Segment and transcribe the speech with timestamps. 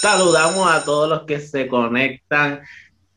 [0.00, 2.60] Saludamos a todos los que se conectan.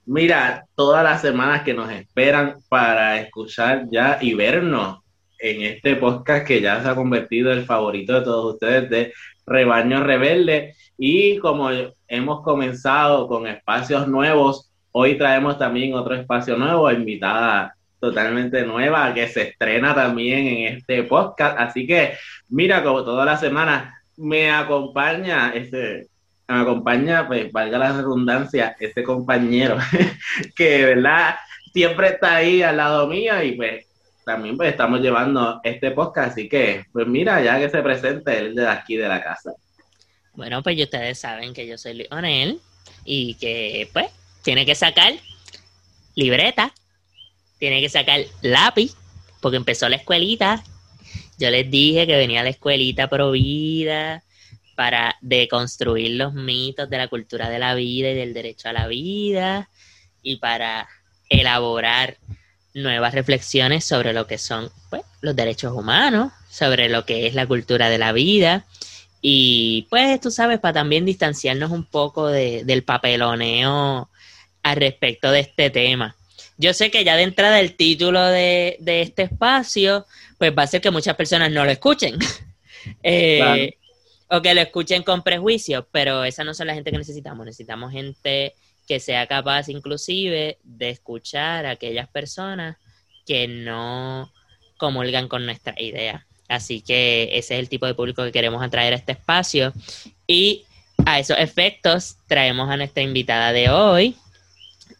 [0.07, 4.97] Mira, todas las semanas que nos esperan para escuchar ya y vernos
[5.37, 9.13] en este podcast que ya se ha convertido en el favorito de todos ustedes de
[9.45, 10.73] Rebaño Rebelde.
[10.97, 11.69] Y como
[12.07, 19.27] hemos comenzado con espacios nuevos, hoy traemos también otro espacio nuevo, invitada totalmente nueva que
[19.27, 21.59] se estrena también en este podcast.
[21.59, 22.13] Así que,
[22.49, 26.07] mira, como toda la semana, me acompaña este,
[26.47, 29.77] me acompaña, pues valga la redundancia, este compañero
[30.55, 31.35] que, ¿verdad?
[31.73, 33.85] Siempre está ahí al lado mío y pues
[34.25, 38.55] también pues estamos llevando este podcast, así que, pues mira, ya que se presente él
[38.55, 39.53] de aquí de la casa.
[40.33, 42.59] Bueno, pues ustedes saben que yo soy Lionel
[43.05, 44.07] y que pues
[44.43, 45.13] tiene que sacar
[46.15, 46.73] libreta,
[47.57, 48.95] tiene que sacar lápiz,
[49.41, 50.63] porque empezó la escuelita.
[51.37, 54.23] Yo les dije que venía la escuelita provida
[54.81, 58.87] para deconstruir los mitos de la cultura de la vida y del derecho a la
[58.87, 59.69] vida
[60.23, 60.89] y para
[61.29, 62.17] elaborar
[62.73, 67.45] nuevas reflexiones sobre lo que son pues, los derechos humanos, sobre lo que es la
[67.45, 68.65] cultura de la vida
[69.21, 74.09] y pues tú sabes, para también distanciarnos un poco del papeloneo
[74.63, 76.15] al respecto de este tema.
[76.57, 80.07] Yo sé que ya de entrada el título de, este espacio,
[80.39, 82.17] pues va a ser que muchas personas no lo escuchen.
[83.03, 83.75] eh,
[84.31, 87.45] o que lo escuchen con prejuicios, pero esa no son la gente que necesitamos.
[87.45, 88.55] Necesitamos gente
[88.87, 92.77] que sea capaz inclusive de escuchar a aquellas personas
[93.27, 94.31] que no
[94.77, 96.25] comulgan con nuestra idea.
[96.47, 99.73] Así que ese es el tipo de público que queremos atraer a este espacio.
[100.27, 100.63] Y
[101.05, 104.15] a esos efectos traemos a nuestra invitada de hoy.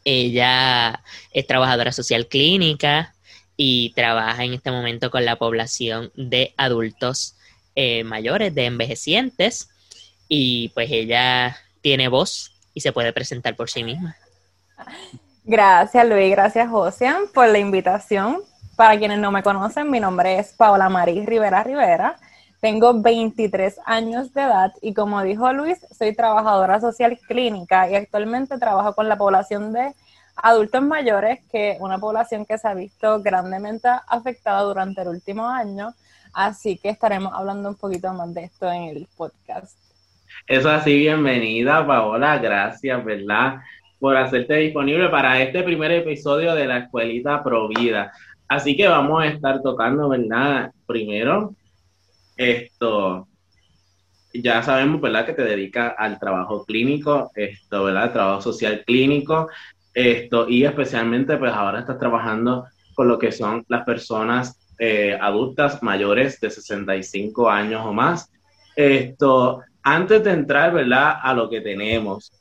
[0.03, 3.15] Ella es trabajadora social clínica
[3.55, 7.35] y trabaja en este momento con la población de adultos
[7.81, 9.69] eh, mayores, de envejecientes,
[10.27, 14.15] y pues ella tiene voz y se puede presentar por sí misma.
[15.43, 18.37] Gracias Luis, gracias Josian por la invitación.
[18.75, 22.17] Para quienes no me conocen, mi nombre es Paola Maris Rivera Rivera.
[22.59, 28.59] Tengo 23 años de edad y como dijo Luis, soy trabajadora social clínica y actualmente
[28.59, 29.95] trabajo con la población de
[30.35, 35.95] adultos mayores, que una población que se ha visto grandemente afectada durante el último año
[36.33, 39.77] Así que estaremos hablando un poquito más de esto en el podcast.
[40.47, 43.57] Eso así, bienvenida Paola, gracias, ¿verdad?
[43.99, 48.11] Por hacerte disponible para este primer episodio de la Escuelita Provida.
[48.47, 50.71] Así que vamos a estar tocando, ¿verdad?
[50.85, 51.53] Primero,
[52.37, 53.27] esto,
[54.33, 55.25] ya sabemos, ¿verdad?
[55.25, 58.13] Que te dedicas al trabajo clínico, esto, ¿verdad?
[58.13, 59.49] Trabajo social clínico,
[59.93, 65.83] esto, y especialmente, pues ahora estás trabajando con lo que son las personas eh, adultas
[65.83, 68.31] mayores de 65 años o más.
[68.75, 71.19] Esto, antes de entrar, ¿verdad?
[71.21, 72.31] A lo que tenemos,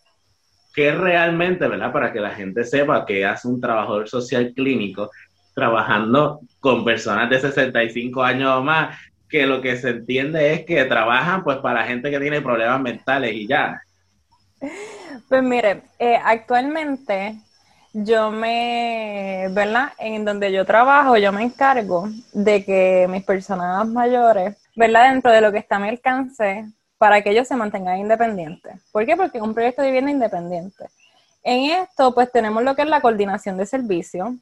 [0.72, 1.92] que realmente, ¿verdad?
[1.92, 5.10] Para que la gente sepa que hace un trabajador social clínico
[5.54, 8.96] trabajando con personas de 65 años o más,
[9.28, 13.34] que lo que se entiende es que trabajan pues para gente que tiene problemas mentales
[13.34, 13.82] y ya.
[15.28, 17.38] Pues mire, eh, actualmente
[17.92, 19.92] yo me, ¿verdad?
[19.98, 25.10] En donde yo trabajo, yo me encargo de que mis personas mayores, ¿verdad?
[25.10, 26.66] Dentro de lo que está a mi alcance,
[26.98, 28.74] para que ellos se mantengan independientes.
[28.92, 29.16] ¿Por qué?
[29.16, 30.84] Porque es un proyecto de vivienda independiente.
[31.42, 34.34] En esto, pues tenemos lo que es la coordinación de servicios.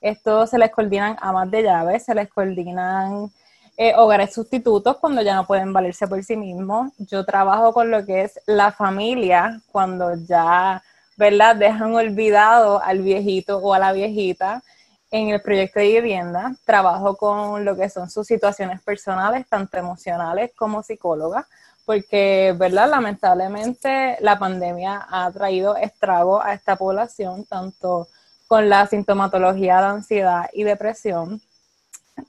[0.00, 3.30] Esto se les coordinan amas de llaves, se les coordinan
[3.76, 6.92] eh, hogares sustitutos cuando ya no pueden valerse por sí mismos.
[6.98, 10.82] Yo trabajo con lo que es la familia cuando ya
[11.16, 11.56] ¿verdad?
[11.56, 14.62] Dejan olvidado al viejito o a la viejita
[15.10, 16.54] en el proyecto de vivienda.
[16.64, 21.46] Trabajo con lo que son sus situaciones personales, tanto emocionales como psicólogas,
[21.84, 22.90] porque, ¿verdad?
[22.90, 28.08] Lamentablemente la pandemia ha traído estrago a esta población, tanto
[28.46, 31.40] con la sintomatología de ansiedad y depresión.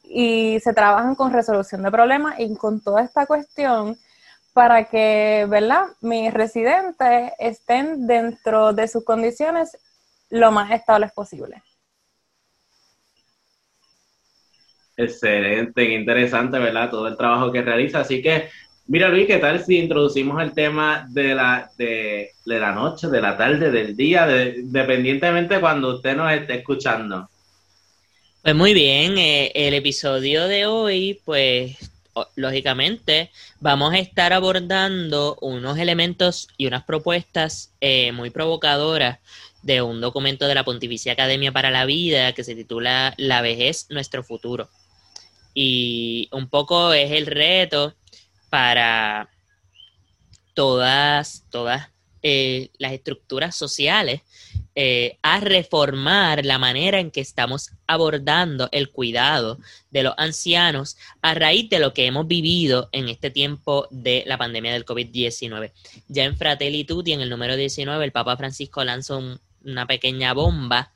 [0.04, 3.98] Y se trabajan con resolución de problemas y con toda esta cuestión
[4.57, 5.83] para que, ¿verdad?
[6.01, 9.77] Mis residentes estén dentro de sus condiciones
[10.31, 11.62] lo más estables posible.
[14.98, 16.89] Excelente, interesante, ¿verdad?
[16.89, 18.00] Todo el trabajo que realiza.
[18.00, 18.50] Así que,
[18.88, 23.38] mira Luis, ¿qué tal si introducimos el tema de la, de, la noche, de la
[23.38, 27.30] tarde, del día, dependientemente cuando usted nos esté escuchando?
[28.42, 31.77] Pues muy bien, eh, el episodio de hoy, pues
[32.36, 39.19] lógicamente, vamos a estar abordando unos elementos y unas propuestas eh, muy provocadoras
[39.62, 43.88] de un documento de la Pontificia Academia para la Vida que se titula La vejez,
[43.90, 44.69] nuestro futuro.
[45.54, 47.96] Y un poco es el reto
[48.50, 49.30] para
[50.54, 51.90] todas, todas
[52.22, 54.22] eh, las estructuras sociales
[54.80, 59.60] eh, a reformar la manera en que estamos abordando el cuidado
[59.90, 64.38] de los ancianos a raíz de lo que hemos vivido en este tiempo de la
[64.38, 65.72] pandemia del COVID-19.
[66.08, 70.92] Ya en Fratelli Tutti, en el número 19, el Papa Francisco lanzó una pequeña bomba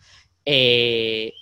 [0.45, 1.33] eh,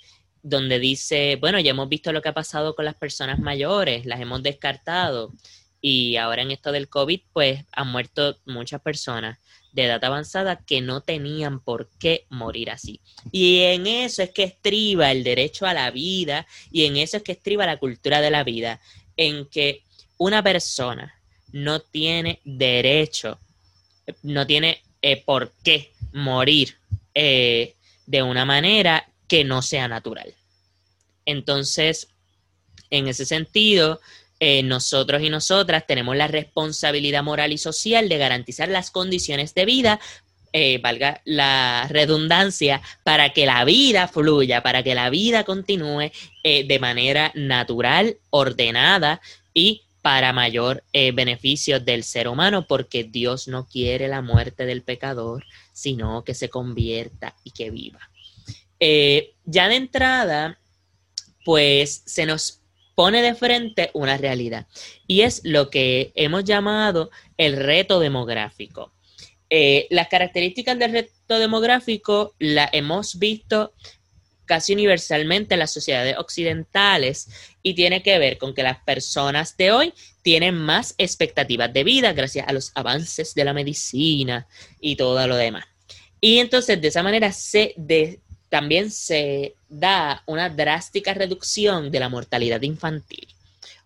[0.42, 4.20] donde dice, bueno, ya hemos visto lo que ha pasado con las personas mayores, las
[4.20, 5.32] hemos descartado
[5.80, 9.38] y ahora en esto del COVID, pues han muerto muchas personas
[9.72, 13.00] de edad avanzada que no tenían por qué morir así.
[13.32, 17.22] Y en eso es que estriba el derecho a la vida y en eso es
[17.22, 18.80] que estriba la cultura de la vida,
[19.16, 19.82] en que
[20.18, 21.14] una persona
[21.52, 23.38] no tiene derecho,
[24.22, 26.76] no tiene eh, por qué morir
[27.14, 27.74] eh,
[28.06, 30.34] de una manera que no sea natural.
[31.24, 32.08] Entonces,
[32.90, 34.00] en ese sentido,
[34.42, 39.66] eh, nosotros y nosotras tenemos la responsabilidad moral y social de garantizar las condiciones de
[39.66, 40.00] vida,
[40.54, 46.10] eh, valga la redundancia, para que la vida fluya, para que la vida continúe
[46.42, 49.20] eh, de manera natural, ordenada
[49.52, 55.44] y para mayor beneficio del ser humano, porque Dios no quiere la muerte del pecador,
[55.74, 58.00] sino que se convierta y que viva.
[59.44, 60.58] ya de entrada,
[61.44, 62.59] pues se nos
[63.00, 64.66] pone de frente una realidad
[65.06, 68.92] y es lo que hemos llamado el reto demográfico.
[69.48, 73.72] Eh, las características del reto demográfico las hemos visto
[74.44, 77.30] casi universalmente en las sociedades occidentales
[77.62, 82.12] y tiene que ver con que las personas de hoy tienen más expectativas de vida
[82.12, 84.46] gracias a los avances de la medicina
[84.78, 85.64] y todo lo demás.
[86.20, 88.20] Y entonces de esa manera se, de,
[88.50, 93.28] también se da una drástica reducción de la mortalidad infantil.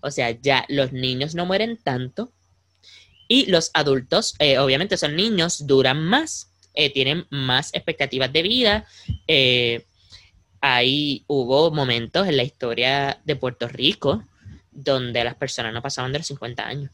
[0.01, 2.33] O sea, ya los niños no mueren tanto
[3.29, 8.87] y los adultos, eh, obviamente son niños, duran más, eh, tienen más expectativas de vida.
[9.29, 9.85] Eh,
[10.61, 14.25] ahí hubo momentos en la historia de Puerto Rico
[14.75, 16.91] donde las personas no pasaban de los 50 años.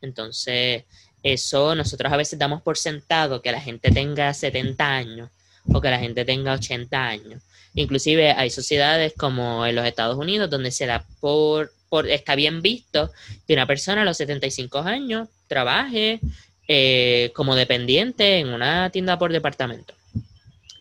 [0.00, 0.84] Entonces,
[1.22, 5.30] eso nosotros a veces damos por sentado que la gente tenga 70 años
[5.72, 7.42] o que la gente tenga 80 años.
[7.74, 11.72] Inclusive hay sociedades como en los Estados Unidos donde se da por,
[12.08, 13.10] está bien visto
[13.46, 16.20] que una persona a los 75 años trabaje
[16.68, 19.94] eh, como dependiente en una tienda por departamento.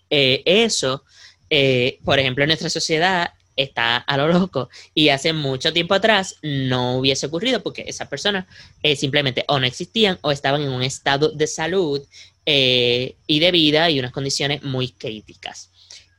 [0.09, 1.03] Eh, eso,
[1.49, 6.35] eh, por ejemplo, en nuestra sociedad está a lo loco y hace mucho tiempo atrás
[6.41, 8.45] no hubiese ocurrido porque esas personas
[8.95, 12.01] simplemente o no existían o estaban en un estado de salud
[12.45, 15.70] y de vida y unas condiciones muy críticas.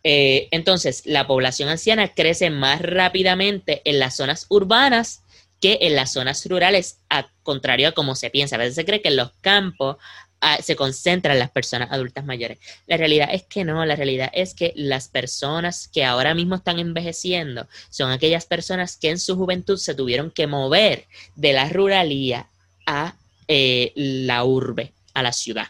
[0.04, 5.22] Eh, entonces, la población anciana crece más rápidamente en las zonas urbanas
[5.60, 8.56] que en las zonas rurales, a contrario a como se piensa.
[8.56, 9.96] A veces se cree que en los campos
[10.40, 12.58] ah, se concentran las personas adultas mayores.
[12.88, 16.81] La realidad es que no, la realidad es que las personas que ahora mismo están
[16.81, 21.06] envejeciendo son aquellas personas que en su juventud se tuvieron que mover
[21.37, 22.49] de la ruralía
[22.84, 23.14] a
[23.46, 25.69] eh, la urbe, a la ciudad.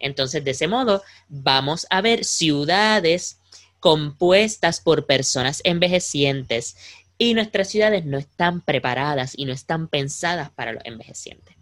[0.00, 3.37] Entonces, de ese modo, vamos a ver ciudades
[3.80, 6.76] compuestas por personas envejecientes
[7.18, 11.56] y nuestras ciudades no están preparadas y no están pensadas para los envejecientes.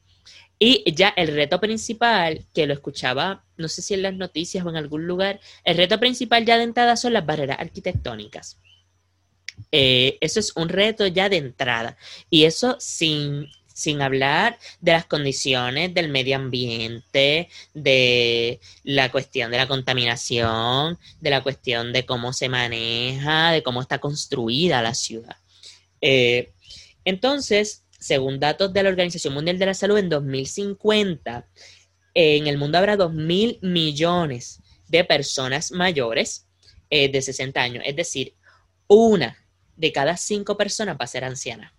[0.59, 4.71] Y ya el reto principal, que lo escuchaba, no sé si en las noticias o
[4.71, 8.59] en algún lugar, el reto principal ya de entrada son las barreras arquitectónicas.
[9.73, 11.97] Eh, eso es un reto ya de entrada.
[12.31, 19.59] Y eso sin sin hablar de las condiciones del medio ambiente, de la cuestión de
[19.59, 25.37] la contaminación, de la cuestión de cómo se maneja, de cómo está construida la ciudad.
[26.01, 26.55] Eh,
[27.05, 31.47] entonces, según datos de la Organización Mundial de la Salud, en 2050,
[32.15, 36.47] en el mundo habrá 2 mil millones de personas mayores
[36.89, 38.33] eh, de 60 años, es decir,
[38.89, 39.37] una
[39.77, 41.76] de cada cinco personas va a ser anciana.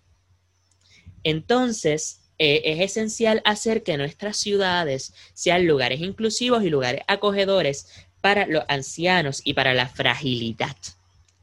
[1.24, 7.88] Entonces, eh, es esencial hacer que nuestras ciudades sean lugares inclusivos y lugares acogedores
[8.20, 10.76] para los ancianos y para la fragilidad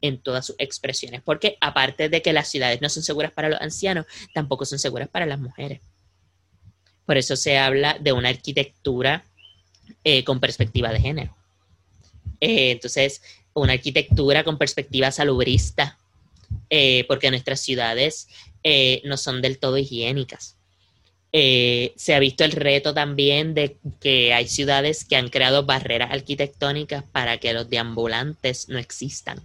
[0.00, 3.60] en todas sus expresiones, porque aparte de que las ciudades no son seguras para los
[3.60, 5.80] ancianos, tampoco son seguras para las mujeres.
[7.04, 9.24] Por eso se habla de una arquitectura
[10.04, 11.36] eh, con perspectiva de género.
[12.40, 13.22] Eh, entonces,
[13.54, 15.98] una arquitectura con perspectiva salubrista,
[17.08, 18.28] porque nuestras ciudades
[18.62, 20.56] eh, no son del todo higiénicas.
[21.32, 26.10] Eh, se ha visto el reto también de que hay ciudades que han creado barreras
[26.10, 29.38] arquitectónicas para que los deambulantes no existan.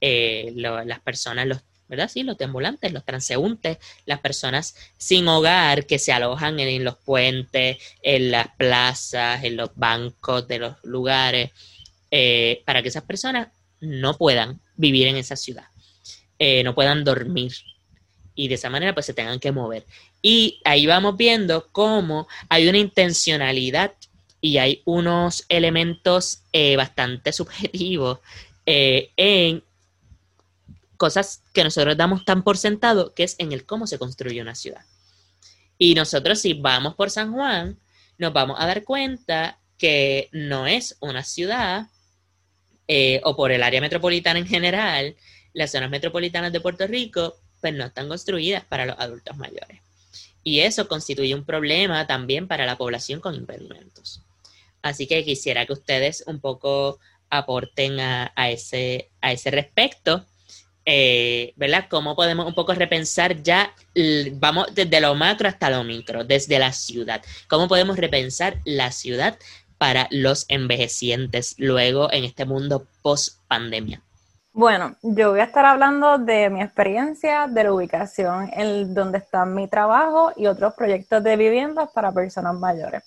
[0.00, 2.08] Eh, las personas, los ¿verdad?
[2.08, 7.78] Sí, los deambulantes, los transeúntes, las personas sin hogar que se alojan en, los puentes,
[8.00, 11.50] en las plazas, en los bancos de los lugares,
[12.12, 13.48] eh, para que esas personas
[13.80, 15.64] no puedan vivir en esa ciudad,
[16.40, 17.52] eh, no puedan dormir
[18.34, 19.86] y de esa manera pues se tengan que mover.
[20.22, 23.92] Y ahí vamos viendo cómo hay una intencionalidad
[24.40, 28.18] y hay unos elementos eh, bastante subjetivos
[28.66, 29.62] en
[30.96, 34.54] cosas que nosotros damos tan por sentado, que es en el cómo se construye una
[34.54, 34.84] ciudad.
[35.78, 37.78] Y nosotros si vamos por San Juan,
[38.18, 41.86] nos vamos a dar cuenta que no es una ciudad,
[42.86, 45.16] eh, o por el área metropolitana en general,
[45.52, 49.80] las zonas metropolitanas de Puerto Rico, pues no están construidas para los adultos mayores.
[50.42, 54.22] Y eso constituye un problema también para la población con impedimentos.
[54.82, 60.24] Así que quisiera que ustedes un poco aporten a, ese, a ese respecto
[60.86, 61.86] eh, ¿verdad?
[61.88, 63.74] ¿Cómo podemos un poco repensar ya,
[64.32, 67.22] vamos desde lo macro hasta lo micro, desde la ciudad?
[67.48, 69.38] ¿Cómo podemos repensar la ciudad
[69.78, 74.02] para los envejecientes luego en este mundo post pandemia?
[74.52, 79.44] Bueno, yo voy a estar hablando de mi experiencia, de la ubicación en donde está
[79.44, 83.04] mi trabajo y otros proyectos de viviendas para personas mayores.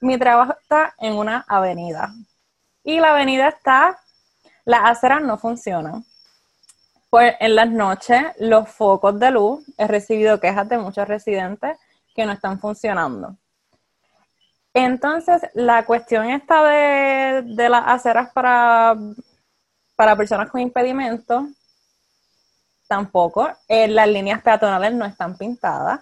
[0.00, 2.14] Mi trabajo está en una avenida
[2.84, 3.98] y la avenida está,
[4.64, 6.04] las aceras no funcionan
[7.10, 11.78] pues en las noches, los focos de luz, he recibido quejas de muchos residentes
[12.14, 13.36] que no están funcionando.
[14.74, 18.96] Entonces, la cuestión esta de, las aceras para,
[19.96, 21.44] para personas con impedimentos,
[22.86, 23.48] tampoco.
[23.66, 26.00] Eh, las líneas peatonales no están pintadas.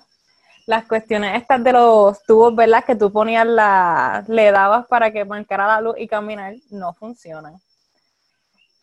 [0.66, 2.84] Las cuestiones estas de los tubos, ¿verdad?
[2.84, 7.60] Que tú ponías la, le dabas para que marcara la luz y caminar, no funcionan.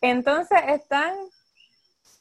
[0.00, 1.14] Entonces están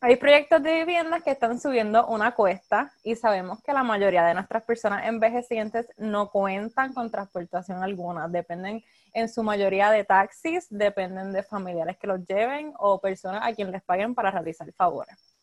[0.03, 4.33] hay proyectos de viviendas que están subiendo una cuesta y sabemos que la mayoría de
[4.33, 8.27] nuestras personas envejecientes no cuentan con transportación alguna.
[8.27, 13.53] Dependen en su mayoría de taxis, dependen de familiares que los lleven o personas a
[13.53, 15.35] quien les paguen para realizar favores.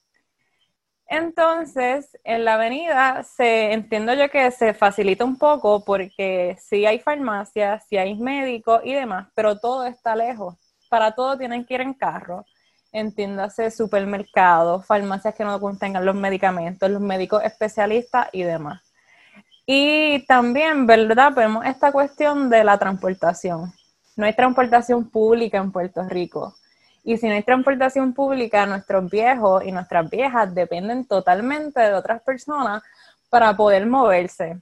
[1.07, 6.99] Entonces, en la avenida se entiendo yo que se facilita un poco porque sí hay
[6.99, 10.55] farmacias, sí hay médicos y demás, pero todo está lejos.
[10.91, 12.45] Para todo tienen que ir en carro
[12.93, 18.81] entiéndase supermercados, farmacias que no contengan los medicamentos, los médicos especialistas y demás.
[19.71, 21.31] Y también, ¿verdad?
[21.37, 23.71] Vemos esta cuestión de la transportación.
[24.17, 26.55] No hay transportación pública en Puerto Rico.
[27.05, 32.23] Y si no hay transportación pública, nuestros viejos y nuestras viejas dependen totalmente de otras
[32.23, 32.83] personas
[33.29, 34.59] para poder moverse.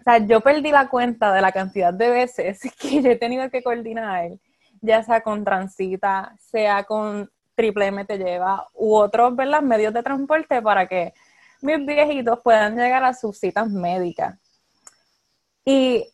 [0.00, 3.48] O sea, yo perdí la cuenta de la cantidad de veces que yo he tenido
[3.48, 4.32] que coordinar,
[4.80, 9.62] ya sea con Transita, sea con Triple M te lleva, u otros ¿verdad?
[9.62, 11.14] medios de transporte para que
[11.66, 14.38] mis viejitos puedan llegar a sus citas médicas.
[15.64, 16.06] Y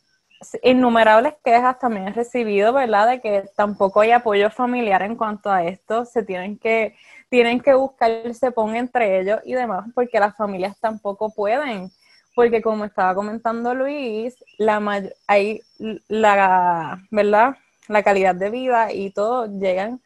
[0.62, 3.08] innumerables quejas también he recibido, ¿verdad?
[3.08, 6.96] De que tampoco hay apoyo familiar en cuanto a esto, se tienen que,
[7.28, 11.90] tienen que buscar, se pongan entre ellos y demás, porque las familias tampoco pueden,
[12.34, 14.80] porque como estaba comentando Luis, la
[15.26, 15.60] hay
[16.08, 17.56] la, ¿verdad?
[17.88, 20.00] La calidad de vida y todo llegan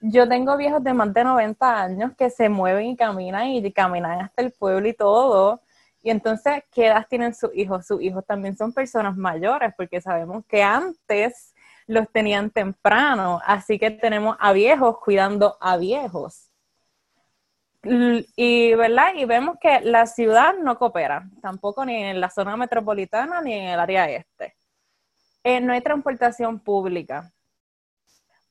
[0.00, 4.20] yo tengo viejos de más de 90 años que se mueven y caminan y caminan
[4.20, 5.62] hasta el pueblo y todo.
[6.02, 7.86] Y entonces, ¿qué edad tienen sus hijos?
[7.86, 11.54] Sus hijos también son personas mayores, porque sabemos que antes
[11.86, 16.50] los tenían temprano, así que tenemos a viejos cuidando a viejos.
[17.82, 19.14] Y, ¿verdad?
[19.14, 23.68] y vemos que la ciudad no coopera, tampoco ni en la zona metropolitana ni en
[23.68, 24.56] el área este.
[25.44, 27.32] Eh, no hay transportación pública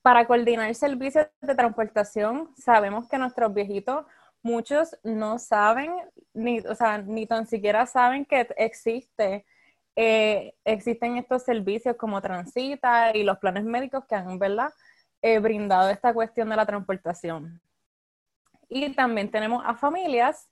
[0.05, 4.05] para coordinar servicios de transportación, sabemos que nuestros viejitos,
[4.43, 5.91] muchos no saben,
[6.31, 9.47] ni, o sea, ni tan siquiera saben que existe,
[9.95, 14.69] eh, existen estos servicios como Transita y los planes médicos que han, ¿verdad?,
[15.23, 17.59] eh, brindado esta cuestión de la transportación.
[18.69, 20.47] Y también tenemos a familias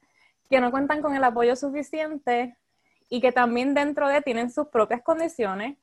[0.49, 2.57] que no cuentan con el apoyo suficiente
[3.07, 5.77] y que también dentro de tienen sus propias condiciones,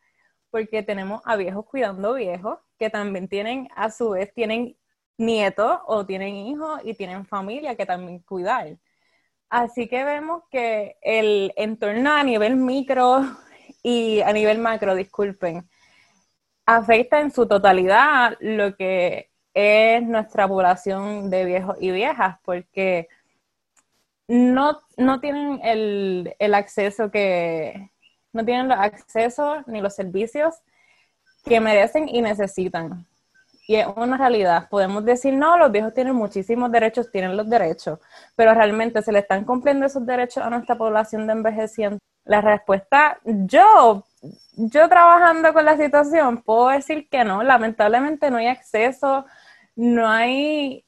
[0.50, 4.76] porque tenemos a viejos cuidando viejos que también tienen, a su vez, tienen
[5.19, 8.78] nietos o tienen hijos y tienen familia que también cuidar.
[9.49, 13.23] Así que vemos que el entorno a nivel micro
[13.83, 15.69] y a nivel macro, disculpen,
[16.66, 23.09] afecta en su totalidad lo que es nuestra población de viejos y viejas, porque
[24.28, 27.90] no, no tienen el, el acceso que,
[28.33, 30.55] no tienen los accesos ni los servicios
[31.45, 33.07] que merecen y necesitan.
[33.67, 34.69] Y es una realidad.
[34.69, 38.01] Podemos decir, no, los viejos tienen muchísimos derechos, tienen los derechos,
[38.35, 41.99] pero realmente se le están cumpliendo esos derechos a nuestra población de envejeciente.
[42.25, 44.05] La respuesta, yo,
[44.57, 47.43] yo trabajando con la situación, puedo decir que no.
[47.43, 49.25] Lamentablemente no hay acceso,
[49.77, 50.85] no hay...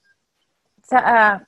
[0.82, 1.46] Sea,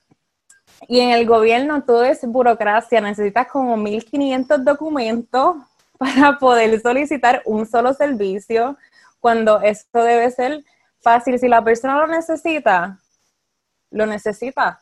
[0.89, 5.57] y en el gobierno todo es burocracia, necesitas como 1.500 documentos
[5.99, 8.77] para poder solicitar un solo servicio,
[9.21, 10.65] cuando esto debe ser
[11.01, 11.39] fácil.
[11.39, 12.99] Si la persona lo necesita,
[13.91, 14.81] lo necesita,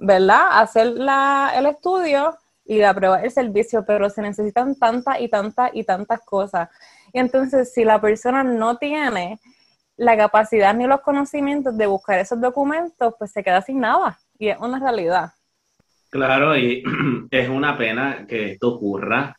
[0.00, 0.60] ¿verdad?
[0.60, 6.20] Hacer el estudio y aprobar el servicio, pero se necesitan tantas y tantas y tantas
[6.20, 6.68] cosas.
[7.12, 9.38] Y entonces, si la persona no tiene
[9.96, 14.18] la capacidad ni los conocimientos de buscar esos documentos, pues se queda sin nada.
[14.38, 15.32] Y es una realidad.
[16.10, 16.82] Claro, y
[17.30, 19.36] es una pena que esto ocurra,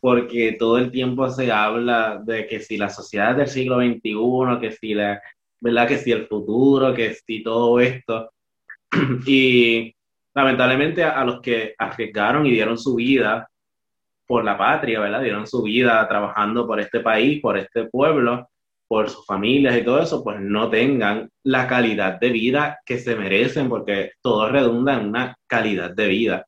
[0.00, 4.72] porque todo el tiempo se habla de que si la sociedad del siglo XXI, que
[4.72, 5.20] si la,
[5.60, 5.88] ¿verdad?
[5.88, 8.30] Que si el futuro, que si todo esto.
[9.26, 9.94] Y
[10.34, 13.48] lamentablemente a, los que arriesgaron y dieron su vida
[14.26, 15.22] por la patria, ¿verdad?
[15.22, 18.48] Dieron su vida trabajando por este país, por este pueblo,
[18.88, 23.16] por sus familias y todo eso, pues no tengan la calidad de vida que se
[23.16, 26.46] merecen, porque todo redunda en una calidad de vida.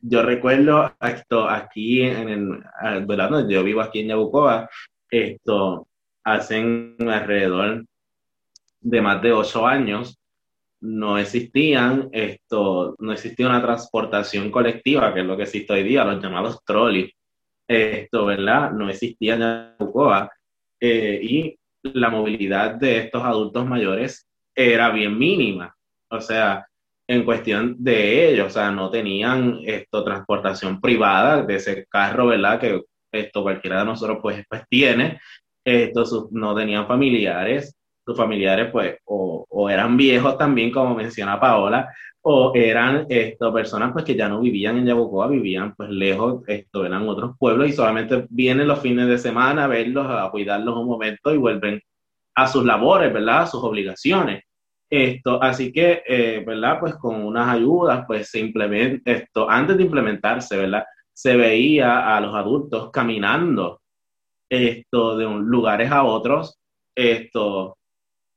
[0.00, 3.48] Yo recuerdo esto aquí en, el, ¿verdad?
[3.48, 4.68] Yo vivo aquí en Yabucoa,
[5.10, 5.88] esto
[6.24, 7.84] hacen alrededor
[8.80, 10.18] de más de ocho años
[10.80, 16.04] no existían esto, no existía una transportación colectiva, que es lo que existe hoy día,
[16.04, 17.12] los llamados trolleys.
[17.66, 18.70] Esto, ¿verdad?
[18.72, 20.30] No existía en Yabucoa.
[20.80, 25.74] Eh, y la movilidad de estos adultos mayores era bien mínima.
[26.10, 26.66] O sea,
[27.08, 32.60] en cuestión de ellos, o sea, no tenían esto, transportación privada de ese carro, ¿verdad?
[32.60, 35.18] Que esto cualquiera de nosotros pues, pues tiene.
[35.64, 37.74] Esto, no tenían familiares,
[38.04, 41.88] sus familiares pues o, eran viejos también, como menciona Paola,
[42.22, 46.84] o eran esto, personas pues que ya no vivían en Yabucoa, vivían pues lejos, esto
[46.86, 50.86] eran otros pueblos y solamente vienen los fines de semana a verlos, a cuidarlos un
[50.86, 51.80] momento y vuelven
[52.34, 53.42] a sus labores, ¿verdad?
[53.42, 54.44] A sus obligaciones.
[54.90, 56.80] Esto, así que, eh, ¿verdad?
[56.80, 60.84] Pues con unas ayudas, pues se implementa esto, antes de implementarse, ¿verdad?
[61.12, 63.80] Se veía a los adultos caminando
[64.48, 66.58] esto de un, lugares a otros,
[66.94, 67.76] esto,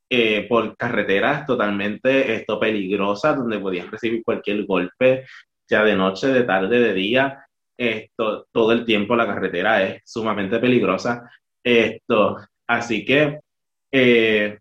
[0.09, 5.25] eh, por carreteras totalmente esto, peligrosas, donde podían recibir cualquier golpe,
[5.69, 7.45] ya de noche, de tarde, de día.
[7.77, 11.31] Esto, todo el tiempo la carretera es sumamente peligrosa.
[11.63, 12.37] Esto,
[12.67, 13.39] así que
[13.91, 14.59] eh,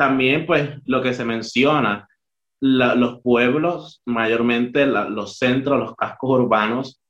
[0.00, 2.08] también, pues, lo que se menciona,
[2.62, 7.00] los pueblos, mayormente los centros, los cascos urbanos,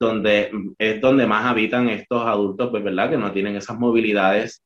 [0.00, 3.10] donde es donde más habitan estos adultos, pues, ¿verdad?
[3.10, 4.62] Que no tienen esas movilidades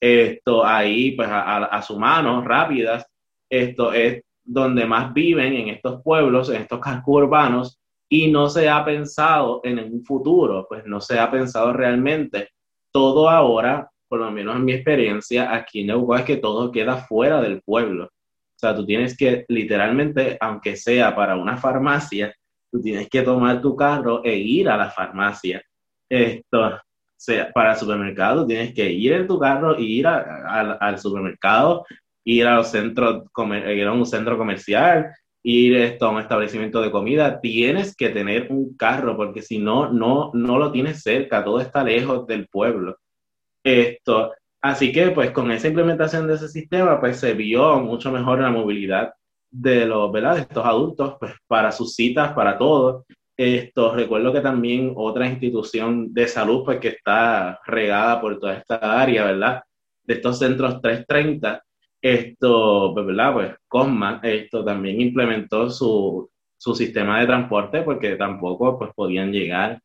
[0.00, 3.06] esto ahí pues a, su mano rápidas,
[3.50, 7.78] esto es donde más viven en estos pueblos, en estos cascos urbanos,
[8.10, 12.48] y no se ha pensado en un futuro, pues no se ha pensado realmente.
[12.92, 16.96] Todo ahora, por lo menos en mi experiencia, aquí en Neuquén es que todo queda
[17.06, 18.04] fuera del pueblo.
[18.06, 22.34] O sea, tú tienes que literalmente, aunque sea para una farmacia,
[22.72, 25.62] tú tienes que tomar tu carro e ir a la farmacia.
[26.08, 26.80] Esto,
[27.18, 31.84] sea, para el supermercado tienes que ir en tu carro y ir al supermercado,
[32.24, 33.24] ir a, los centros,
[33.66, 38.46] ir a un centro comercial, ir esto, a un establecimiento de comida, tienes que tener
[38.50, 42.96] un carro porque si no, no, no lo tienes cerca, todo está lejos del pueblo.
[43.68, 48.40] Esto, así que pues con esa implementación de ese sistema pues se vio mucho mejor
[48.40, 49.12] la movilidad
[49.50, 50.36] de los, ¿verdad?
[50.36, 53.04] De estos adultos, pues para sus citas, para todo.
[53.36, 59.00] Esto, recuerdo que también otra institución de salud, pues que está regada por toda esta
[59.00, 59.62] área, ¿verdad?
[60.02, 61.62] De estos centros 330,
[62.00, 63.32] esto, pues, ¿verdad?
[63.34, 69.80] Pues Cosma, esto también implementó su, su sistema de transporte porque tampoco pues podían llegar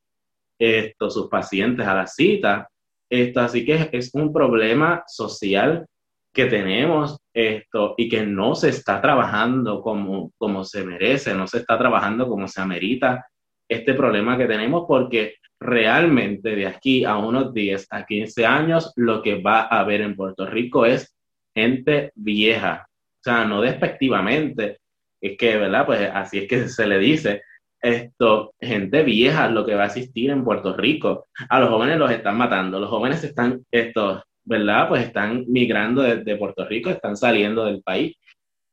[0.58, 2.70] esto, sus pacientes a la cita.
[3.16, 5.86] Esto, así que es un problema social
[6.34, 11.60] que tenemos esto y que no se está trabajando como, como se merece, no se
[11.60, 13.24] está trabajando como se amerita
[13.70, 19.22] este problema que tenemos porque realmente de aquí a unos 10 a 15 años lo
[19.22, 21.16] que va a haber en Puerto Rico es
[21.56, 24.80] gente vieja, o sea, no despectivamente,
[25.22, 25.86] es que, ¿verdad?
[25.86, 27.44] Pues así es que se le dice,
[27.84, 31.28] esto, gente vieja lo que va a existir en Puerto Rico.
[31.50, 34.88] A los jóvenes los están matando, los jóvenes están, estos, ¿verdad?
[34.88, 38.16] Pues están migrando de Puerto Rico, están saliendo del país.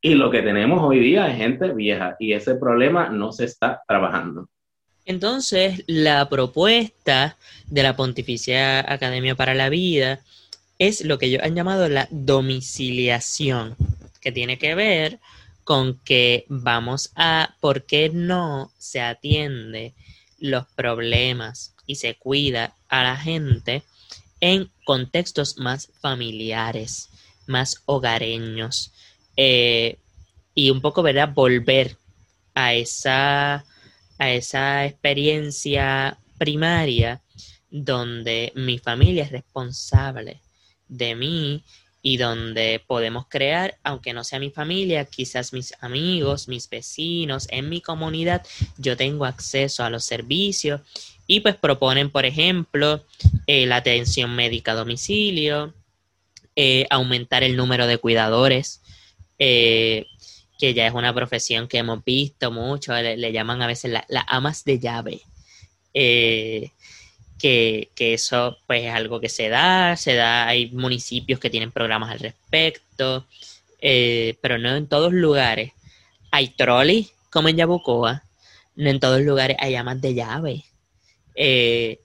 [0.01, 3.83] Y lo que tenemos hoy día es gente vieja y ese problema no se está
[3.87, 4.49] trabajando.
[5.05, 10.21] Entonces, la propuesta de la Pontificia Academia para la Vida
[10.79, 13.77] es lo que ellos han llamado la domiciliación,
[14.21, 15.19] que tiene que ver
[15.65, 19.95] con que vamos a, ¿por qué no se atiende
[20.39, 23.83] los problemas y se cuida a la gente
[24.41, 27.11] en contextos más familiares,
[27.47, 28.93] más hogareños?
[29.37, 29.99] Eh,
[30.55, 31.33] y un poco, ¿verdad?
[31.33, 31.97] Volver
[32.55, 33.65] a esa,
[34.19, 37.21] a esa experiencia primaria
[37.71, 40.41] donde mi familia es responsable
[40.89, 41.65] de mí
[42.03, 47.69] y donde podemos crear, aunque no sea mi familia, quizás mis amigos, mis vecinos, en
[47.69, 48.47] mi comunidad,
[48.79, 50.81] yo tengo acceso a los servicios
[51.27, 53.05] y pues proponen, por ejemplo,
[53.47, 55.75] eh, la atención médica a domicilio,
[56.57, 58.81] eh, aumentar el número de cuidadores,
[59.39, 60.07] eh,
[60.59, 64.65] que ya es una profesión que hemos visto mucho, le, llaman a veces las amas
[64.65, 65.23] de llave
[67.41, 72.11] que, eso pues es algo que se da, se da, hay municipios que tienen programas
[72.11, 73.27] al respecto,
[73.81, 75.73] eh, pero no en todos lugares.
[76.31, 78.25] Hay trolley, como en Yabucoa,
[78.77, 80.65] no en todos lugares hay amas de llave.
[81.35, 82.01] Eh,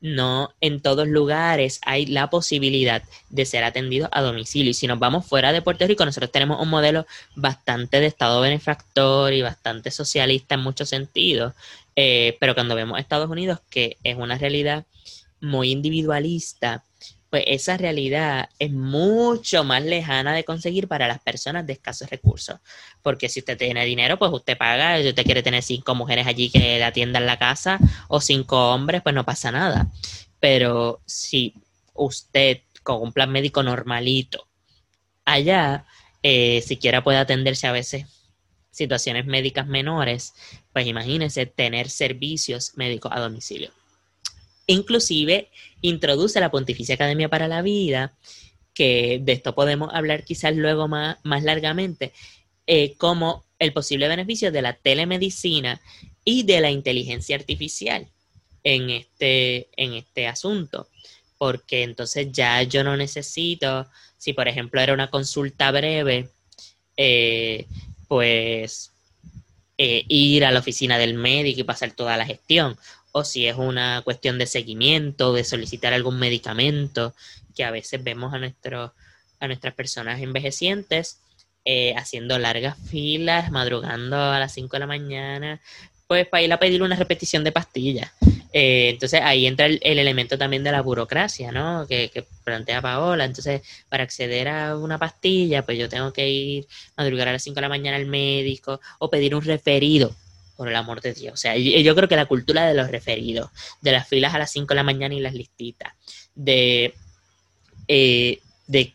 [0.00, 4.70] no en todos lugares hay la posibilidad de ser atendido a domicilio.
[4.70, 8.40] Y si nos vamos fuera de Puerto Rico, nosotros tenemos un modelo bastante de Estado
[8.40, 11.54] benefactor y bastante socialista en muchos sentidos.
[11.96, 14.84] Eh, pero cuando vemos Estados Unidos, que es una realidad
[15.40, 16.84] muy individualista,
[17.30, 22.60] pues esa realidad es mucho más lejana de conseguir para las personas de escasos recursos.
[23.02, 26.50] Porque si usted tiene dinero, pues usted paga, si usted quiere tener cinco mujeres allí
[26.50, 29.90] que le atiendan la casa o cinco hombres, pues no pasa nada.
[30.40, 31.54] Pero si
[31.94, 34.48] usted con un plan médico normalito
[35.24, 35.84] allá,
[36.22, 38.06] eh, siquiera puede atenderse a veces
[38.70, 40.34] situaciones médicas menores,
[40.72, 43.70] pues imagínense tener servicios médicos a domicilio.
[44.68, 45.48] Inclusive
[45.80, 48.12] introduce la Pontificia Academia para la Vida,
[48.74, 52.12] que de esto podemos hablar quizás luego más, más largamente,
[52.66, 55.80] eh, como el posible beneficio de la telemedicina
[56.22, 58.06] y de la inteligencia artificial
[58.62, 60.88] en este, en este asunto.
[61.38, 66.28] Porque entonces ya yo no necesito, si por ejemplo era una consulta breve,
[66.96, 67.66] eh,
[68.06, 68.92] pues
[69.78, 72.76] eh, ir a la oficina del médico y pasar toda la gestión,
[73.12, 77.14] o si es una cuestión de seguimiento, de solicitar algún medicamento,
[77.54, 78.94] que a veces vemos a, nuestro,
[79.40, 81.20] a nuestras personas envejecientes
[81.64, 85.60] eh, haciendo largas filas, madrugando a las 5 de la mañana,
[86.06, 88.10] pues para ir a pedir una repetición de pastillas.
[88.54, 91.86] Eh, entonces ahí entra el, elemento también de la burocracia, ¿no?
[91.86, 93.26] Que, plantea Paola.
[93.26, 96.66] Entonces, para acceder a una pastilla, pues yo tengo que ir
[96.96, 100.16] madrugar a las 5 de la mañana al médico o pedir un referido,
[100.58, 101.34] por el amor de Dios.
[101.34, 103.48] O sea, yo, creo que la cultura de los referidos,
[103.80, 105.94] de las filas a las 5 de la mañana y las listitas,
[106.34, 106.94] de,
[107.86, 108.92] eh, de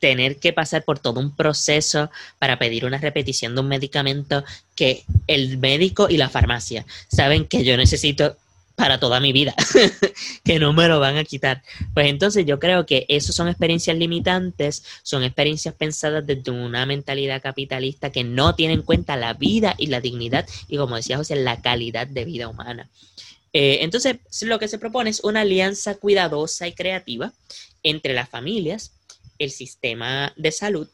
[0.00, 5.04] tener que pasar por todo un proceso para pedir una repetición de un medicamento que
[5.28, 8.36] el médico y la farmacia saben que yo necesito
[8.76, 9.54] para toda mi vida,
[10.44, 11.62] que no me lo van a quitar.
[11.94, 17.42] Pues entonces yo creo que eso son experiencias limitantes, son experiencias pensadas desde una mentalidad
[17.42, 21.36] capitalista que no tiene en cuenta la vida y la dignidad y como decía José,
[21.36, 22.90] la calidad de vida humana.
[23.54, 27.32] Eh, entonces lo que se propone es una alianza cuidadosa y creativa
[27.82, 28.92] entre las familias,
[29.38, 30.88] el sistema de salud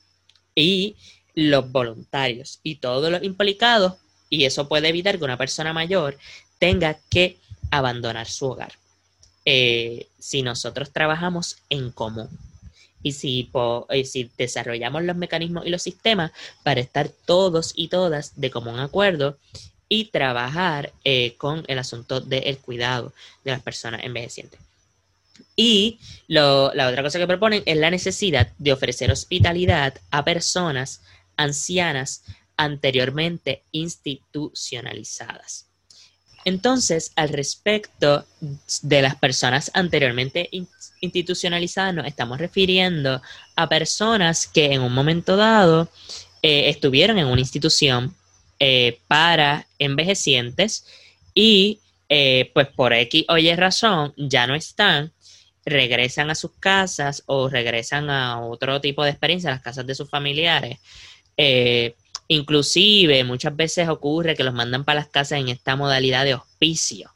[0.55, 0.95] y
[1.35, 3.95] los voluntarios y todos los implicados
[4.31, 6.17] y eso puede evitar que una persona mayor
[6.59, 7.42] tenga que
[7.73, 8.75] abandonar su hogar.
[9.45, 12.29] Eh, si nosotros trabajamos en común
[13.03, 13.51] y si,
[14.39, 16.31] desarrollamos los mecanismos y los sistemas
[16.63, 19.37] para estar todos y todas de común acuerdo
[19.89, 23.13] y trabajar eh, con el asunto del cuidado
[23.45, 24.61] de las personas envejecientes.
[25.57, 31.03] Y la otra cosa que proponen es la necesidad de ofrecer hospitalidad a personas
[31.37, 32.23] ancianas
[32.57, 35.72] anteriormente institucionalizadas.
[36.45, 38.25] Entonces, al respecto
[38.83, 40.51] de las personas anteriormente
[41.01, 43.23] institucionalizadas, nos estamos refiriendo
[43.55, 45.89] a personas que en un momento dado
[46.43, 48.15] eh, estuvieron en una institución
[48.59, 50.87] eh, para envejecientes
[51.35, 55.13] y eh, pues por X o Y razón ya no están,
[55.65, 59.95] regresan a sus casas o regresan a otro tipo de experiencia, a las casas de
[59.95, 60.79] sus familiares.
[62.33, 67.13] Inclusive muchas veces ocurre que los mandan para las casas en esta modalidad de hospicio.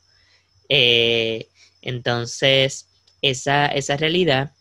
[0.69, 1.49] Eh,
[1.81, 2.87] entonces,
[3.23, 4.53] esa, esa realidad,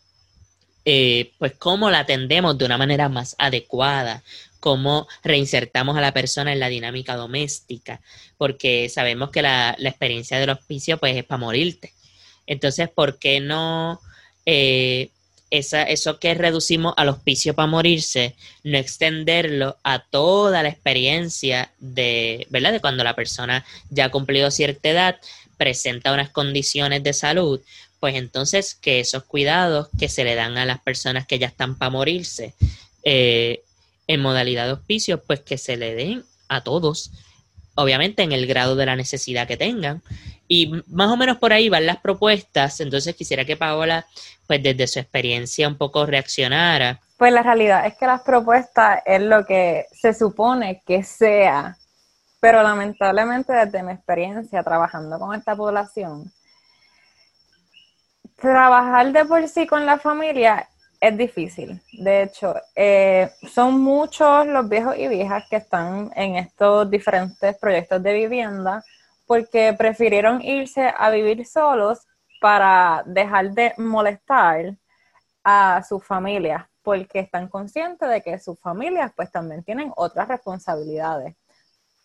[0.86, 4.22] eh, pues cómo la atendemos de una manera más adecuada,
[4.58, 8.00] cómo reinsertamos a la persona en la dinámica doméstica,
[8.38, 11.92] porque sabemos que la, experiencia del hospicio pues es para morirte.
[12.46, 14.00] Entonces, ¿por qué no
[14.46, 15.10] eh,
[15.50, 22.46] esa, eso que reducimos al hospicio para morirse, no extenderlo a toda la experiencia de,
[22.50, 22.72] ¿verdad?
[22.72, 25.16] De cuando la persona ya ha cumplido cierta edad,
[25.56, 27.60] presenta unas condiciones de salud,
[28.00, 31.76] pues entonces que esos cuidados que se le dan a las personas que ya están
[31.78, 32.54] para morirse
[33.02, 33.62] eh,
[34.06, 37.10] en modalidad de hospicio, pues que se le den a todos,
[37.76, 40.02] obviamente en el grado de la necesidad que tengan.
[40.48, 44.06] Y más o menos por ahí van las propuestas, entonces quisiera que Paola,
[44.46, 47.00] pues desde su experiencia un poco reaccionara.
[47.16, 51.76] Pues la realidad es que las propuestas es lo que se supone que sea,
[52.40, 56.30] pero lamentablemente desde mi experiencia trabajando con esta población,
[58.36, 60.68] trabajar de por sí con la familia
[61.00, 61.80] es difícil.
[61.92, 68.02] De hecho, eh, son muchos los viejos y viejas que están en estos diferentes proyectos
[68.02, 68.82] de vivienda
[69.26, 72.06] porque prefirieron irse a vivir solos
[72.40, 74.76] para dejar de molestar
[75.42, 81.34] a sus familias, porque están conscientes de que sus familias pues también tienen otras responsabilidades.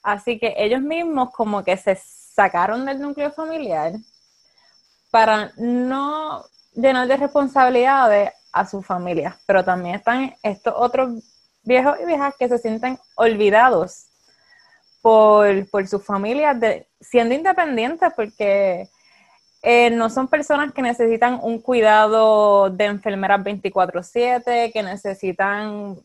[0.04, 3.94] Así que ellos mismos como que se sacaron del núcleo familiar
[5.12, 11.24] para no llenar de responsabilidades a su familia, pero también están estos otros
[11.64, 14.08] viejos y viejas que se sienten olvidados
[15.02, 18.90] por, por sus familias, de, siendo independientes, porque
[19.64, 25.98] eh, no son personas que necesitan un cuidado de enfermeras 24/7, que necesitan,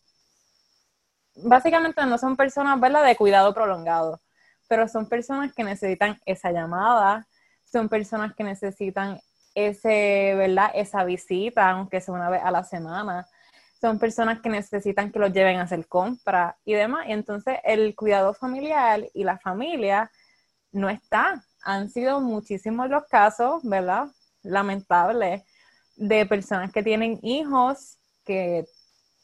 [1.37, 4.21] básicamente no son personas, ¿verdad?, de cuidado prolongado,
[4.69, 7.27] pero son personas que necesitan esa llamada,
[7.65, 9.21] son personas que necesitan
[9.57, 10.71] ese, ¿verdad?
[10.75, 13.27] Esa visita, aunque sea una vez a la semana.
[13.81, 17.07] Son personas que necesitan que los lleven a hacer compras y demás.
[17.09, 20.11] Y entonces el cuidado familiar y la familia
[20.73, 21.42] no está.
[21.64, 24.09] Han sido muchísimos los casos, ¿verdad?
[24.42, 25.42] Lamentables,
[25.97, 28.66] de personas que tienen hijos, que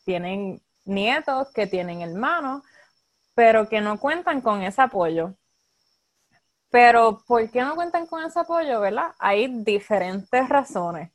[0.05, 2.62] tienen nietos, que tienen hermanos,
[3.35, 5.35] pero que no cuentan con ese apoyo.
[6.73, 9.13] Pero, ¿por qué no cuentan con ese apoyo, verdad?
[9.19, 11.11] Hay diferentes razones,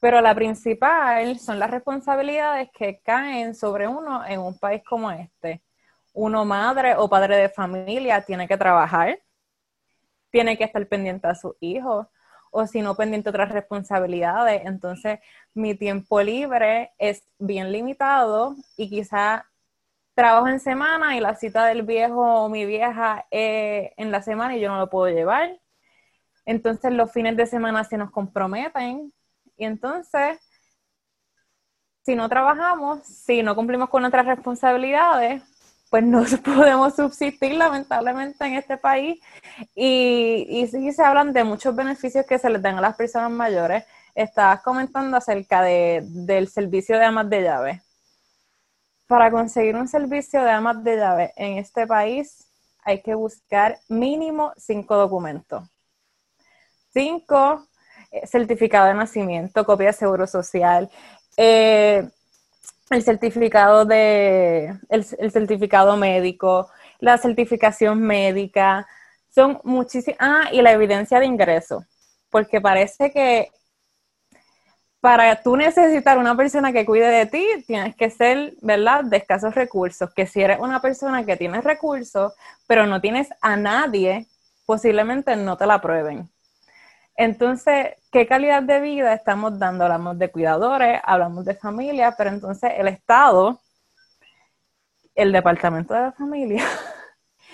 [0.00, 5.60] pero la principal son las responsabilidades que caen sobre uno en un país como este.
[6.14, 9.18] Uno, madre o padre de familia, tiene que trabajar,
[10.30, 12.06] tiene que estar pendiente a sus hijos,
[12.50, 14.62] o si no, pendiente otras responsabilidades.
[14.64, 15.18] Entonces,
[15.52, 19.44] mi tiempo libre es bien limitado y quizá
[20.14, 24.56] trabajo en semana y la cita del viejo o mi vieja es en la semana
[24.56, 25.58] y yo no lo puedo llevar.
[26.46, 29.12] Entonces los fines de semana se nos comprometen
[29.56, 30.38] y entonces
[32.04, 35.42] si no trabajamos, si no cumplimos con nuestras responsabilidades,
[35.90, 39.20] pues no podemos subsistir lamentablemente en este país.
[39.74, 43.30] Y, y sí se hablan de muchos beneficios que se les dan a las personas
[43.30, 43.84] mayores.
[44.14, 47.82] Estabas comentando acerca de, del servicio de amas de llave
[49.14, 52.48] para conseguir un servicio de amas de llave en este país
[52.82, 55.62] hay que buscar mínimo cinco documentos.
[56.92, 57.64] Cinco,
[58.10, 60.90] eh, certificado de nacimiento, copia de seguro social,
[61.36, 62.08] eh,
[62.90, 68.84] el certificado de el, certificado médico, la certificación médica,
[69.32, 71.84] son muchísimas, ah, y la evidencia de ingreso,
[72.30, 73.52] porque parece que
[75.04, 79.54] para tú necesitar una persona que cuide de ti, tienes que ser, ¿verdad?, de escasos
[79.54, 80.08] recursos.
[80.14, 82.32] Que si eres una persona que tienes recursos,
[82.66, 84.26] pero no tienes a nadie,
[84.64, 86.30] posiblemente no te la prueben.
[87.18, 89.84] Entonces, ¿qué calidad de vida estamos dando?
[89.84, 93.60] Hablamos de cuidadores, hablamos de familia, pero entonces el Estado,
[95.14, 96.64] el Departamento de la Familia,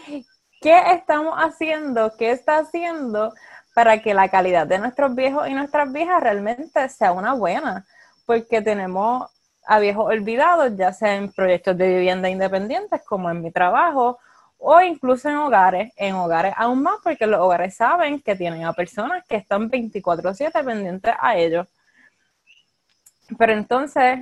[0.63, 2.13] ¿qué estamos haciendo?
[2.17, 3.35] ¿Qué está haciendo
[3.75, 7.87] para que la calidad de nuestros viejos y nuestras viejas realmente sea una buena,
[8.27, 9.31] porque tenemos
[9.67, 14.19] a viejos olvidados, ya sea en proyectos de vivienda independientes, como en mi trabajo,
[14.59, 18.73] o incluso en hogares, en hogares aún más, porque los hogares saben que tienen a
[18.73, 21.67] personas que están 24/7 pendientes a ellos.
[23.39, 24.19] Pero entonces,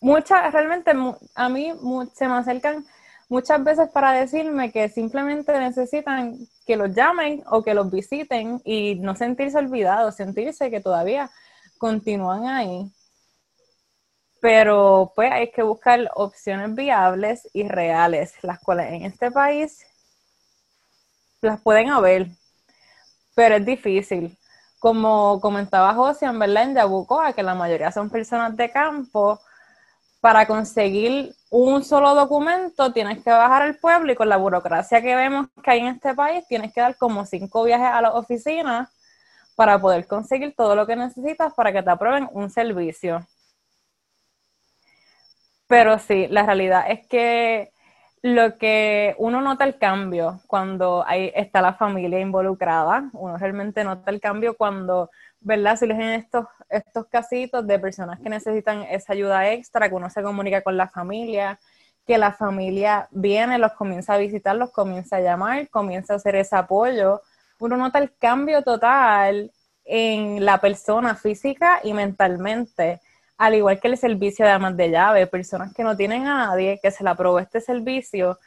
[0.00, 0.92] muchas, realmente
[1.34, 1.72] a mí
[2.14, 2.84] se me acercan
[3.32, 8.96] muchas veces para decirme que simplemente necesitan que los llamen o que los visiten y
[8.96, 11.30] no sentirse olvidados, sentirse que todavía
[11.78, 12.92] continúan ahí.
[14.42, 19.86] Pero pues hay que buscar opciones viables y reales, las cuales en este país
[21.40, 22.26] las pueden haber,
[23.34, 24.38] pero es difícil.
[24.78, 29.40] Como comentaba José, en verdad en Yabucoa, que la mayoría son personas de campo,
[30.22, 35.16] para conseguir un solo documento tienes que bajar al pueblo y con la burocracia que
[35.16, 38.88] vemos que hay en este país tienes que dar como cinco viajes a las oficinas
[39.56, 43.26] para poder conseguir todo lo que necesitas para que te aprueben un servicio.
[45.66, 47.72] Pero sí, la realidad es que
[48.22, 54.12] lo que uno nota el cambio cuando hay, está la familia involucrada, uno realmente nota
[54.12, 55.10] el cambio cuando,
[55.42, 55.76] ¿verdad?
[55.76, 60.22] Si en estos, estos casitos de personas que necesitan esa ayuda extra, que uno se
[60.22, 61.58] comunica con la familia,
[62.06, 66.36] que la familia viene, los comienza a visitar, los comienza a llamar, comienza a hacer
[66.36, 67.22] ese apoyo,
[67.58, 69.52] uno nota el cambio total
[69.84, 73.00] en la persona física y mentalmente
[73.42, 76.78] al igual que el servicio de amas de llave, personas que no tienen a nadie
[76.80, 78.38] que se le aprobó este servicio,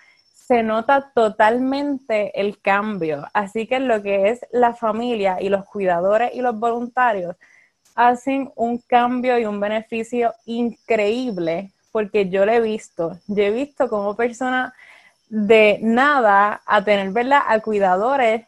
[0.47, 3.27] se nota totalmente el cambio.
[3.33, 7.35] Así que lo que es la familia y los cuidadores y los voluntarios
[7.95, 13.17] hacen un cambio y un beneficio increíble porque yo lo he visto.
[13.27, 14.73] Yo he visto como persona
[15.29, 17.41] de nada a tener, ¿verdad?
[17.47, 18.45] A cuidadores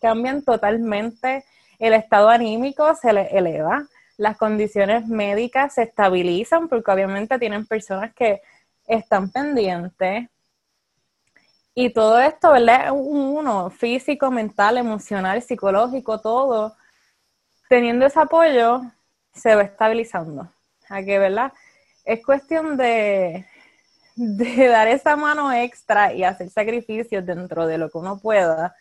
[0.00, 1.44] cambian totalmente,
[1.78, 3.84] el estado anímico se les eleva,
[4.16, 8.42] las condiciones médicas se estabilizan porque obviamente tienen personas que
[8.86, 10.28] están pendientes.
[11.74, 12.90] Y todo esto, ¿verdad?
[12.92, 16.76] Uno, físico, mental, emocional, psicológico, todo,
[17.68, 18.82] teniendo ese apoyo,
[19.32, 20.50] se va estabilizando.
[20.88, 21.52] A que, ¿verdad?
[22.04, 23.46] Es cuestión de,
[24.16, 28.74] de dar esa mano extra y hacer sacrificios dentro de lo que uno pueda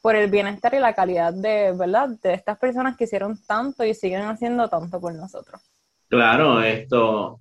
[0.00, 2.10] por el bienestar y la calidad de, ¿verdad?
[2.22, 5.60] De estas personas que hicieron tanto y siguen haciendo tanto por nosotros.
[6.08, 7.40] Claro, esto,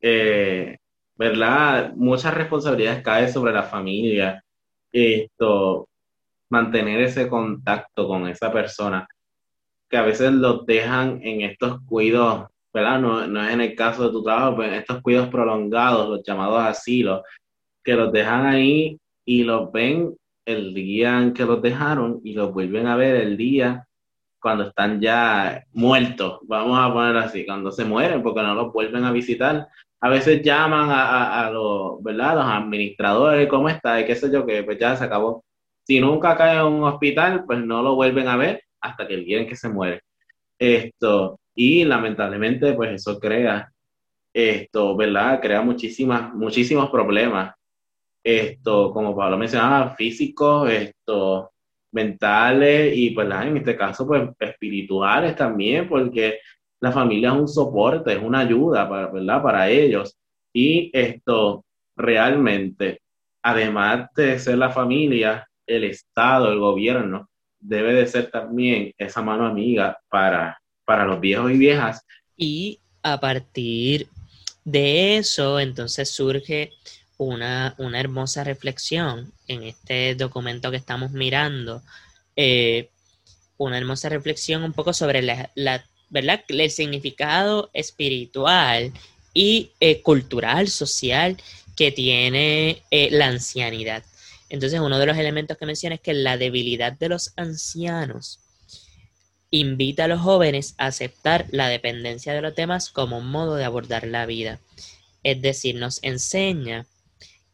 [0.00, 0.78] eh,
[1.16, 1.92] ¿verdad?
[1.94, 4.42] Muchas responsabilidades caen sobre la familia.
[4.92, 5.88] Esto,
[6.50, 9.06] mantener ese contacto con esa persona,
[9.88, 13.00] que a veces los dejan en estos cuidados, ¿verdad?
[13.00, 16.22] No, no es en el caso de tu trabajo, pero en estos cuidados prolongados, los
[16.24, 17.22] llamados asilos,
[17.82, 22.52] que los dejan ahí y los ven el día en que los dejaron y los
[22.52, 23.86] vuelven a ver el día
[24.44, 29.04] cuando están ya muertos, vamos a poner así, cuando se mueren, porque no los vuelven
[29.04, 29.68] a visitar.
[30.04, 32.34] A veces llaman a, los, ¿verdad?
[32.34, 34.00] los administradores, ¿cómo está?
[34.00, 35.44] Y qué sé yo, que pues ya se acabó.
[35.86, 39.24] Si nunca cae en un hospital, pues no lo vuelven a ver hasta que el
[39.24, 40.02] día en que se muere.
[40.58, 43.72] Esto, y lamentablemente, pues eso crea,
[44.34, 45.40] esto, ¿verdad?
[45.40, 47.54] Crea muchísimas, muchísimos problemas
[48.24, 51.52] esto, como Pablo mencionaba, físicos, esto,
[51.92, 56.40] mentales y pues en este caso pues espirituales también, porque
[56.84, 59.42] la familia es un soporte, es una ayuda para, ¿verdad?
[59.42, 60.18] para ellos.
[60.52, 61.64] Y esto
[61.96, 63.00] realmente,
[63.42, 69.46] además de ser la familia, el Estado, el gobierno, debe de ser también esa mano
[69.46, 72.04] amiga para, para los viejos y viejas.
[72.36, 74.08] Y a partir
[74.62, 76.70] de eso, entonces surge
[77.16, 81.82] una, hermosa reflexión en este documento que estamos mirando,
[82.36, 82.90] eh,
[83.56, 86.44] una hermosa reflexión un poco sobre la, ¿verdad?
[86.46, 88.92] el significado espiritual
[89.34, 91.36] y eh, cultural, social
[91.76, 94.04] que tiene eh, la ancianidad.
[94.48, 98.38] Entonces, uno de los elementos que menciona es que la debilidad de los ancianos
[99.50, 103.64] invita a los jóvenes a aceptar la dependencia de los demás como un modo de
[103.64, 104.60] abordar la vida.
[105.24, 106.86] Es decir, nos enseña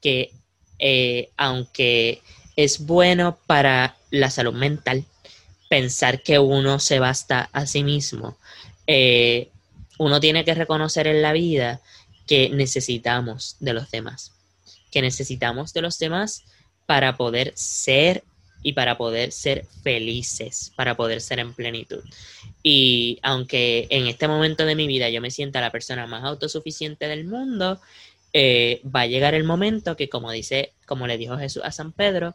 [0.03, 0.33] que
[0.79, 2.21] eh, aunque
[2.57, 5.07] es bueno para la salud mental
[5.71, 8.37] pensar que uno se basta a sí mismo,
[8.93, 9.51] eh,
[9.99, 11.81] uno tiene que reconocer en la vida
[12.27, 14.33] que necesitamos de los demás,
[14.91, 16.43] que necesitamos de los demás
[16.87, 18.25] para poder ser
[18.65, 22.03] y para poder ser felices, para poder ser en plenitud.
[22.65, 27.07] Y aunque en este momento de mi vida yo me sienta la persona más autosuficiente
[27.07, 27.81] del mundo,
[28.33, 31.93] eh, va a llegar el momento que, como dice, como le dijo Jesús a San
[31.93, 32.35] Pedro,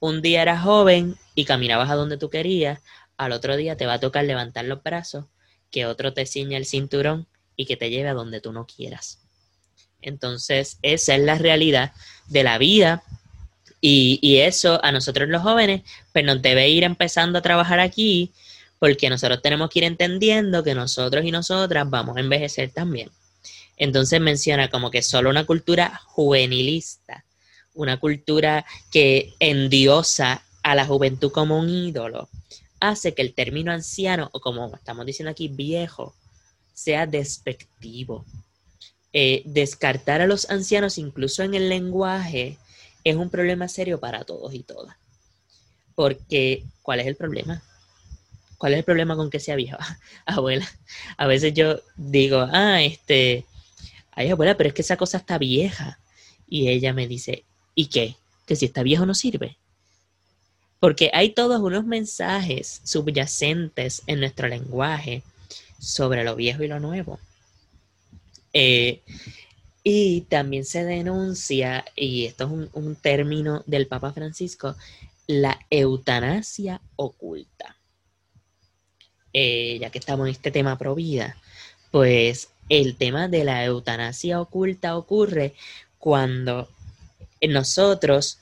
[0.00, 2.80] un día eras joven y caminabas a donde tú querías,
[3.16, 5.26] al otro día te va a tocar levantar los brazos,
[5.72, 9.18] que otro te ciña el cinturón y que te lleve a donde tú no quieras.
[10.00, 11.92] Entonces, esa es la realidad
[12.28, 13.02] de la vida
[13.80, 15.82] y, eso a nosotros los jóvenes,
[16.12, 18.30] pues nos debe ir empezando a trabajar aquí,
[18.78, 23.10] porque nosotros tenemos que ir entendiendo que nosotros y nosotras vamos a envejecer también.
[23.76, 27.24] Entonces menciona como que solo una cultura juvenilista,
[27.74, 32.28] una cultura que endiosa a la juventud como un ídolo,
[32.82, 36.14] hace que el término anciano, o como estamos diciendo aquí, viejo,
[36.74, 38.24] sea despectivo.
[39.12, 42.58] Eh, descartar a los ancianos incluso en el lenguaje
[43.04, 44.96] es un problema serio para todos y todas.
[45.94, 47.62] Porque, ¿cuál es el problema?
[48.58, 49.78] ¿Cuál es el problema con que sea viejo?
[50.26, 50.68] Abuela,
[51.16, 53.46] a veces yo digo, ah, este,
[54.10, 56.00] ay abuela, pero es que esa cosa está vieja.
[56.48, 57.44] Y ella me dice,
[57.76, 58.16] ¿y qué?
[58.44, 59.56] Que si está viejo no sirve.
[60.82, 65.22] Porque hay todos unos mensajes subyacentes en nuestro lenguaje
[65.78, 67.20] sobre lo viejo y lo nuevo.
[68.52, 69.00] Eh,
[69.84, 74.74] Y también se denuncia, y esto es un, término del Papa Francisco,
[75.28, 77.76] la eutanasia oculta.
[79.32, 81.36] Eh, ya que estamos en este tema pro vida,
[81.92, 85.54] pues el tema de la eutanasia oculta ocurre
[85.98, 86.68] cuando
[87.40, 88.38] nosotros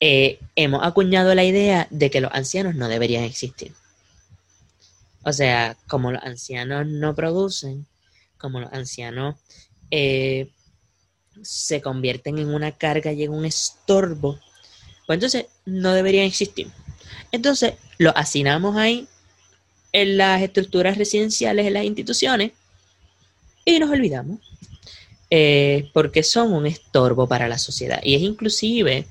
[0.00, 3.72] eh, hemos acuñado la idea de que los ancianos no deberían existir.
[5.24, 7.86] O sea, como los ancianos no producen,
[8.38, 9.36] como los ancianos
[9.90, 10.48] eh,
[11.42, 14.38] se convierten en una carga y en un estorbo,
[15.06, 16.68] pues entonces no deberían existir.
[17.32, 19.08] Entonces los asignamos ahí
[19.92, 22.52] en las estructuras residenciales, en las instituciones,
[23.64, 24.38] y nos olvidamos.
[25.30, 28.00] Eh, porque son un estorbo para la sociedad.
[28.02, 29.06] Y es inclusive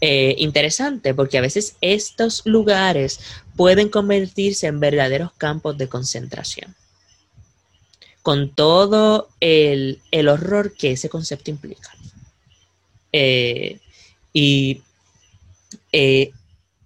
[0.00, 3.20] eh, interesante porque a veces estos lugares
[3.56, 6.74] pueden convertirse en verdaderos campos de concentración.
[8.22, 11.90] Con todo el, horror que ese concepto implica.
[13.12, 13.78] Eh,
[14.32, 14.82] y,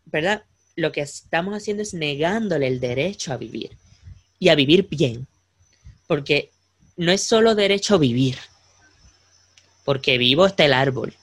[0.06, 0.42] ¿verdad?
[0.76, 3.76] Lo que estamos haciendo es negándole el derecho a vivir
[4.38, 5.26] y a vivir bien.
[6.06, 6.50] Porque
[6.98, 8.36] no es solo derecho a vivir,
[9.84, 11.14] porque vivo está el árbol,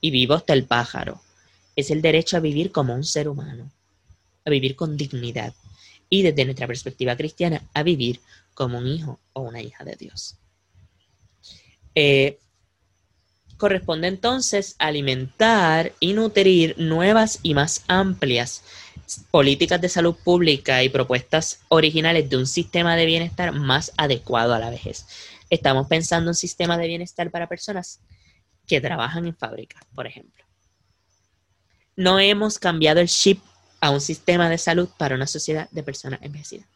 [0.00, 1.20] y vivo está el pájaro.
[1.74, 3.70] Es el derecho a vivir como un ser humano,
[4.44, 5.54] a vivir con dignidad
[6.08, 8.20] y desde nuestra perspectiva cristiana a vivir
[8.54, 10.36] como un hijo o una hija de Dios.
[11.94, 12.38] Eh,
[13.56, 18.62] corresponde entonces alimentar y nutrir nuevas y más amplias
[19.30, 24.58] políticas de salud pública y propuestas originales de un sistema de bienestar más adecuado a
[24.58, 25.06] la vejez.
[25.48, 28.00] Estamos pensando en un sistema de bienestar para personas
[28.66, 30.44] que trabajan en fábricas, por ejemplo.
[31.96, 33.42] No hemos cambiado el chip
[33.80, 36.66] a un sistema de salud para una sociedad de personas envejecidas.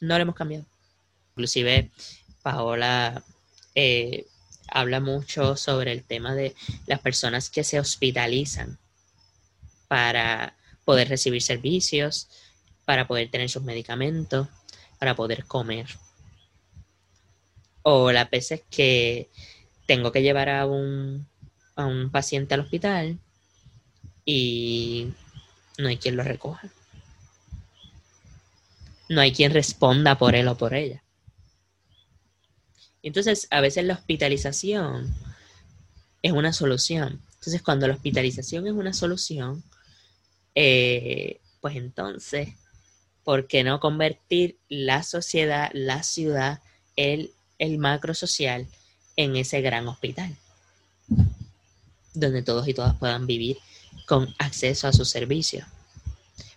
[0.00, 0.64] No lo hemos cambiado.
[1.30, 1.90] Inclusive,
[2.42, 3.22] Paola
[3.74, 4.26] eh,
[4.68, 6.54] habla mucho sobre el tema de
[6.86, 8.78] las personas que se hospitalizan
[9.88, 12.28] para poder recibir servicios,
[12.84, 14.48] para poder tener sus medicamentos,
[14.98, 15.86] para poder comer.
[17.82, 19.30] O las veces que
[19.90, 21.26] tengo que llevar a un,
[21.74, 23.18] a un paciente al hospital
[24.24, 25.08] y
[25.78, 26.70] no hay quien lo recoja.
[29.08, 31.02] No hay quien responda por él o por ella.
[33.02, 35.12] Entonces, a veces la hospitalización
[36.22, 37.20] es una solución.
[37.34, 39.64] Entonces, cuando la hospitalización es una solución,
[40.54, 42.50] eh, pues entonces,
[43.24, 46.62] ¿por qué no convertir la sociedad, la ciudad,
[46.94, 48.68] el, el macro social
[49.20, 50.34] en ese gran hospital,
[52.14, 53.58] donde todos y todas puedan vivir
[54.06, 55.66] con acceso a sus servicios.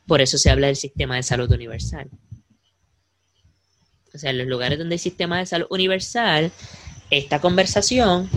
[0.08, 2.10] Por eso se habla del sistema de salud universal.
[4.14, 6.52] O sea, en los lugares donde hay sistema de salud universal,
[7.10, 8.30] esta conversación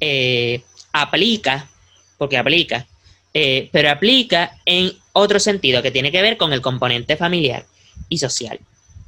[0.00, 0.62] eh,
[0.92, 1.68] aplica,
[2.16, 2.86] porque aplica,
[3.32, 7.66] eh, pero aplica en otro sentido que tiene que ver con el componente familiar
[8.08, 8.60] y social,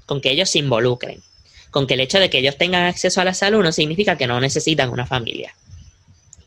[0.06, 1.22] con que ellos se involucren
[1.76, 4.26] con que el hecho de que ellos tengan acceso a la salud no significa que
[4.26, 5.54] no necesitan una familia.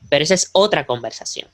[0.10, 1.48] Pero esa es otra conversación.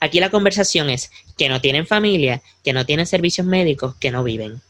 [0.00, 1.08] Aquí la conversación es
[1.38, 4.60] que no tienen familia, que no tienen servicios médicos, que no viven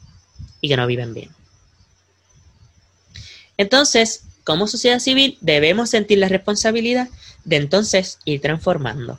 [0.61, 1.31] y que no viven bien.
[3.57, 7.09] Entonces, como sociedad civil, debemos sentir la responsabilidad
[7.45, 9.19] de entonces ir transformando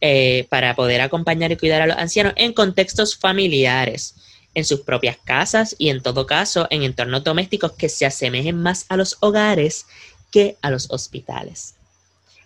[0.00, 4.14] eh, para poder acompañar y cuidar a los ancianos en contextos familiares,
[4.54, 8.86] en sus propias casas y en todo caso en entornos domésticos que se asemejen más
[8.88, 9.86] a los hogares
[10.30, 11.74] que a los hospitales.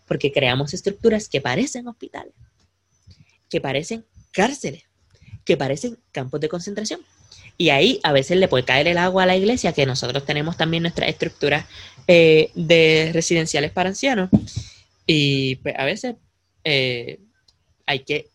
[0.06, 2.32] Porque creamos estructuras que parecen hospitales,
[3.50, 4.84] que parecen cárceles,
[5.44, 7.00] que parecen campos de concentración.
[7.56, 10.56] Y ahí a veces le puede caer el agua a la iglesia, que nosotros tenemos
[10.56, 11.66] también nuestras estructuras
[12.06, 14.30] eh, de residenciales para ancianos.
[15.06, 16.14] Y pues, a veces
[16.64, 17.18] eh,
[17.84, 18.28] hay que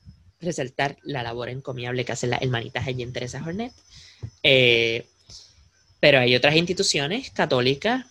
[0.43, 3.73] resaltar la labor encomiable que hace la hermanita allí en Teresa Hornet.
[4.43, 5.05] Eh,
[5.99, 8.05] pero hay otras instituciones católicas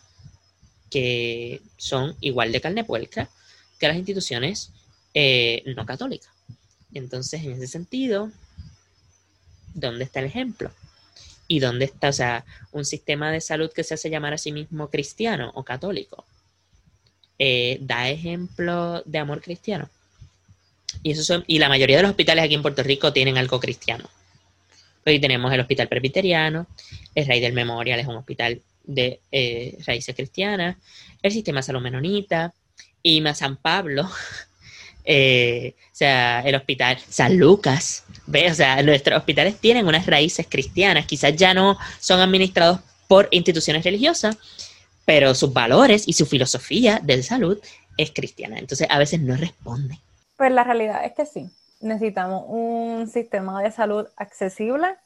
[0.91, 3.29] que son igual de carne puerca
[3.79, 4.71] que las instituciones
[5.15, 6.31] eh, no católicas.
[6.95, 8.31] Entonces, en ese sentido,
[9.75, 10.71] ¿dónde está el ejemplo?
[11.49, 14.53] ¿Y dónde está, o sea, un sistema de salud que se hace llamar a sí
[14.53, 16.25] mismo cristiano o católico?
[17.39, 19.89] Eh, ¿Da ejemplo de amor cristiano?
[21.03, 24.09] Y, son, y la mayoría de los hospitales aquí en Puerto Rico tienen algo cristiano.
[25.05, 26.67] Hoy tenemos el Hospital Presbiteriano,
[27.15, 30.77] el Rey del Memorial es un hospital de eh, raíces cristianas,
[31.23, 32.53] el Sistema Salud Menonita,
[33.03, 34.09] y San Pablo,
[35.05, 38.51] eh, o sea, el Hospital San Lucas, ¿ve?
[38.51, 43.85] O sea, nuestros hospitales tienen unas raíces cristianas, quizás ya no son administrados por instituciones
[43.85, 44.37] religiosas,
[45.05, 47.59] pero sus valores y su filosofía de salud
[47.97, 48.59] es cristiana.
[48.59, 49.99] Entonces a veces no responde.
[50.37, 51.51] Pues la realidad es que sí.
[51.81, 54.97] Necesitamos un sistema de salud accesible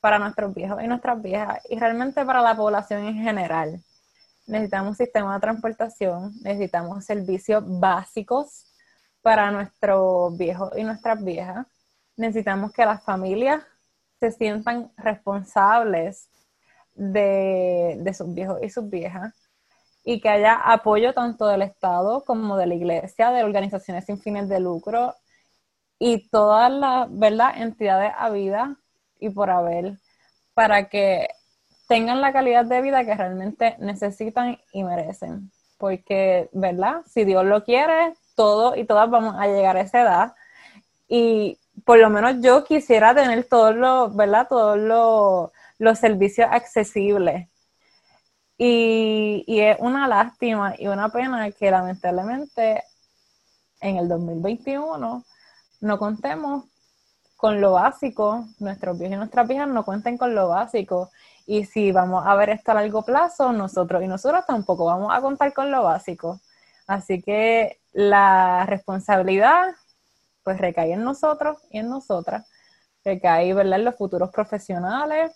[0.00, 3.82] para nuestros viejos y nuestras viejas y realmente para la población en general.
[4.46, 8.66] Necesitamos un sistema de transportación, necesitamos servicios básicos
[9.22, 11.66] para nuestros viejos y nuestras viejas.
[12.16, 13.62] Necesitamos que las familias
[14.20, 16.28] se sientan responsables
[16.94, 19.34] de, de sus viejos y sus viejas
[20.08, 24.48] y que haya apoyo tanto del Estado como de la Iglesia, de organizaciones sin fines
[24.48, 25.16] de lucro
[25.98, 27.60] y todas las ¿verdad?
[27.60, 28.76] entidades a vida
[29.18, 29.94] y por haber
[30.54, 31.28] para que
[31.88, 35.50] tengan la calidad de vida que realmente necesitan y merecen.
[35.76, 37.02] Porque, ¿verdad?
[37.08, 40.34] Si Dios lo quiere, todos y todas vamos a llegar a esa edad.
[41.08, 44.46] Y por lo menos yo quisiera tener todos los, ¿verdad?
[44.48, 47.48] Todos los, los servicios accesibles
[48.58, 52.82] y, es una lástima y una pena que lamentablemente
[53.80, 55.24] en el 2021
[55.80, 56.64] no contemos
[57.36, 61.10] con lo básico, nuestros viejos y nuestras viejas no cuenten con lo básico.
[61.46, 65.20] Y si vamos a ver esto a largo plazo, nosotros y nosotras tampoco vamos a
[65.20, 66.40] contar con lo básico.
[66.86, 69.74] Así que la responsabilidad
[70.42, 72.46] pues recae en nosotros y en nosotras.
[73.04, 75.32] Recae, ¿verdad?, en los futuros profesionales.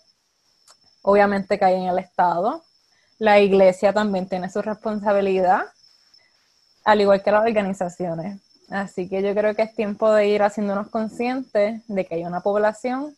[1.03, 2.63] Obviamente cae en el Estado,
[3.21, 5.65] la iglesia también tiene su responsabilidad,
[6.83, 8.41] al igual que las organizaciones.
[8.67, 12.41] Así que yo creo que es tiempo de ir haciéndonos conscientes de que hay una
[12.41, 13.15] población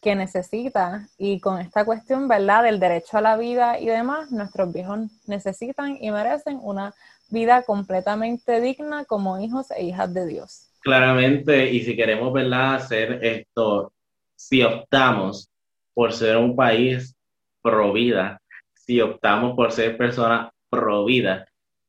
[0.00, 4.72] que necesita, y con esta cuestión, ¿verdad?, del derecho a la vida y demás, nuestros
[4.72, 6.94] viejos necesitan y merecen una
[7.28, 10.68] vida completamente digna como hijos e hijas de Dios.
[10.80, 13.92] Claramente, y si queremos, ¿verdad?, hacer esto,
[14.34, 15.50] si optamos
[15.92, 17.14] por ser un país
[17.60, 18.40] pro vida,
[18.86, 21.06] si optamos por ser personas pro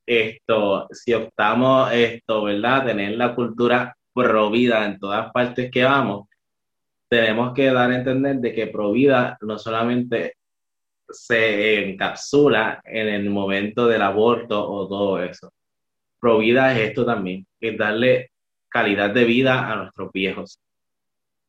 [0.06, 2.86] esto, si optamos esto, ¿verdad?
[2.86, 6.28] Tener la cultura pro vida en todas partes que vamos,
[7.10, 10.36] tenemos que dar a entender de que pro vida no solamente
[11.10, 15.52] se encapsula en el momento del aborto o todo eso.
[16.20, 18.32] Pro vida es esto también, es darle
[18.70, 20.60] calidad de vida a nuestros viejos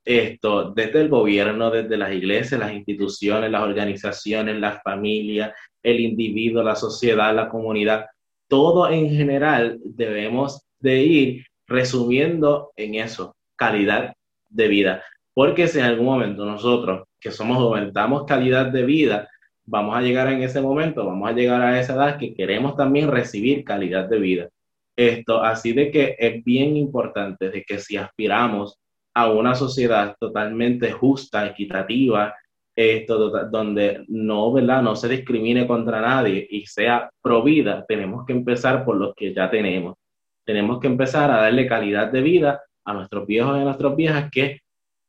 [0.09, 5.53] esto desde el gobierno, desde las iglesias, las instituciones, las organizaciones, las familias,
[5.83, 8.07] el individuo, la sociedad, la comunidad,
[8.49, 14.15] todo en general debemos de ir resumiendo en eso, calidad
[14.49, 15.05] de vida.
[15.35, 19.29] Porque si en algún momento nosotros, que somos jóvenes, damos calidad de vida,
[19.67, 23.11] vamos a llegar en ese momento, vamos a llegar a esa edad que queremos también
[23.11, 24.49] recibir calidad de vida.
[24.97, 28.79] Esto, así de que es bien importante de que si aspiramos
[29.19, 32.35] a una sociedad totalmente justa, equitativa,
[32.77, 34.81] esto, donde no, ¿verdad?
[34.81, 39.51] no se discrimine contra nadie y sea provida, tenemos que empezar por los que ya
[39.51, 39.97] tenemos.
[40.45, 44.31] Tenemos que empezar a darle calidad de vida a nuestros viejos y a nuestras viejas
[44.31, 44.61] que,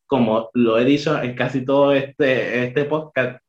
[0.07, 3.39] como lo he dicho en casi todo este, este podcast,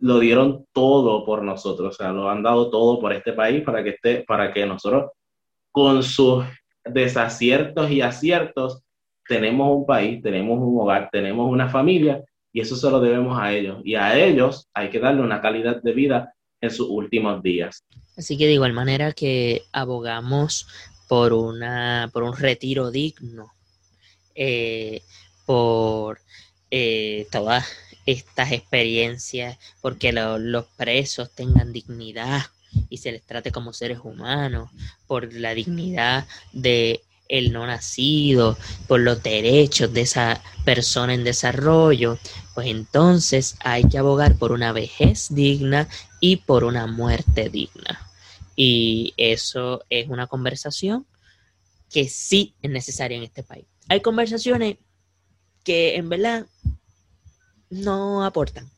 [0.00, 3.84] lo dieron todo por nosotros, o sea, lo han dado todo por este país para
[3.84, 5.10] que, esté, para que nosotros,
[5.70, 6.44] con sus
[6.84, 8.82] desaciertos y aciertos,
[9.28, 13.52] tenemos un país, tenemos un hogar, tenemos una familia y eso se lo debemos a
[13.52, 13.80] ellos.
[13.84, 17.84] Y a ellos hay que darle una calidad de vida en sus últimos días.
[18.16, 20.66] Así que de igual manera que abogamos
[21.08, 23.52] por, una, por un retiro digno,
[24.34, 25.02] eh,
[25.46, 26.18] por
[26.70, 27.66] eh, todas
[28.06, 32.42] estas experiencias, porque los presos tengan dignidad
[32.88, 34.70] y se les trate como seres humanos,
[35.06, 38.56] por la dignidad de el no nacido,
[38.86, 42.18] por los derechos de esa persona en desarrollo,
[42.54, 45.88] pues entonces hay que abogar por una vejez digna
[46.20, 48.10] y por una muerte digna.
[48.56, 51.06] Y eso es una conversación
[51.90, 53.66] que sí es necesaria en este país.
[53.88, 54.76] Hay conversaciones
[55.64, 56.46] que en verdad
[57.70, 58.68] no aportan.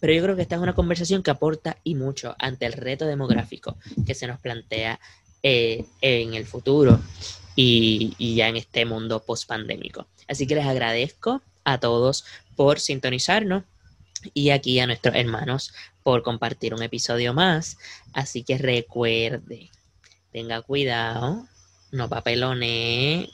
[0.00, 3.06] Pero yo creo que esta es una conversación que aporta y mucho ante el reto
[3.06, 4.98] demográfico que se nos plantea
[5.42, 7.00] eh, en el futuro
[7.56, 10.06] y, ya en este mundo post-pandémico.
[10.28, 12.24] Así que les agradezco a todos
[12.56, 13.64] por sintonizarnos
[14.34, 17.76] y aquí a nuestros hermanos por compartir un episodio más.
[18.12, 19.70] Así que recuerde,
[20.32, 21.46] tenga cuidado,
[21.90, 23.28] no papelone.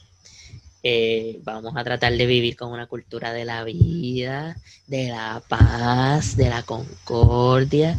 [0.82, 4.56] Eh, vamos a tratar de vivir con una cultura de la vida,
[4.86, 7.98] de la paz, de la concordia,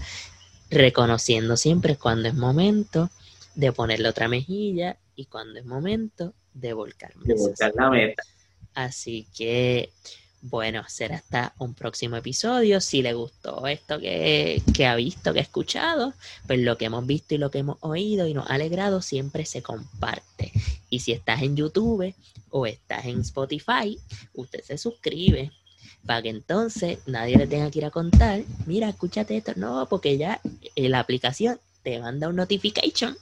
[0.72, 3.10] reconociendo siempre cuando es momento
[3.60, 8.24] de ponerle otra mejilla y cuando es momento de volcar, de volcar la meta.
[8.74, 9.92] Así que
[10.42, 12.80] bueno, será hasta un próximo episodio.
[12.80, 16.14] Si le gustó esto que, que, ha visto, que ha escuchado,
[16.48, 19.46] pues lo que hemos visto y lo que hemos oído y nos ha alegrado siempre
[19.46, 20.54] se comparte.
[20.90, 22.16] Y si estás en YouTube
[22.52, 24.00] o estás en Spotify,
[24.34, 25.52] usted se suscribe
[26.06, 29.52] para que entonces nadie le tenga que ir a contar, mira, escúchate esto.
[29.58, 30.40] No, porque ya
[30.78, 33.18] la aplicación te manda un notification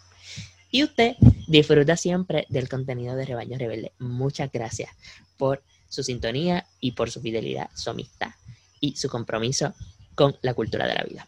[0.72, 1.16] y usted
[1.48, 3.94] disfruta siempre del contenido de Rebaño Rebelde.
[4.00, 4.92] Muchas gracias
[5.38, 8.32] por su sintonía y por su fidelidad, su amistad
[8.80, 9.74] y su compromiso
[10.16, 11.28] con la cultura de la vida.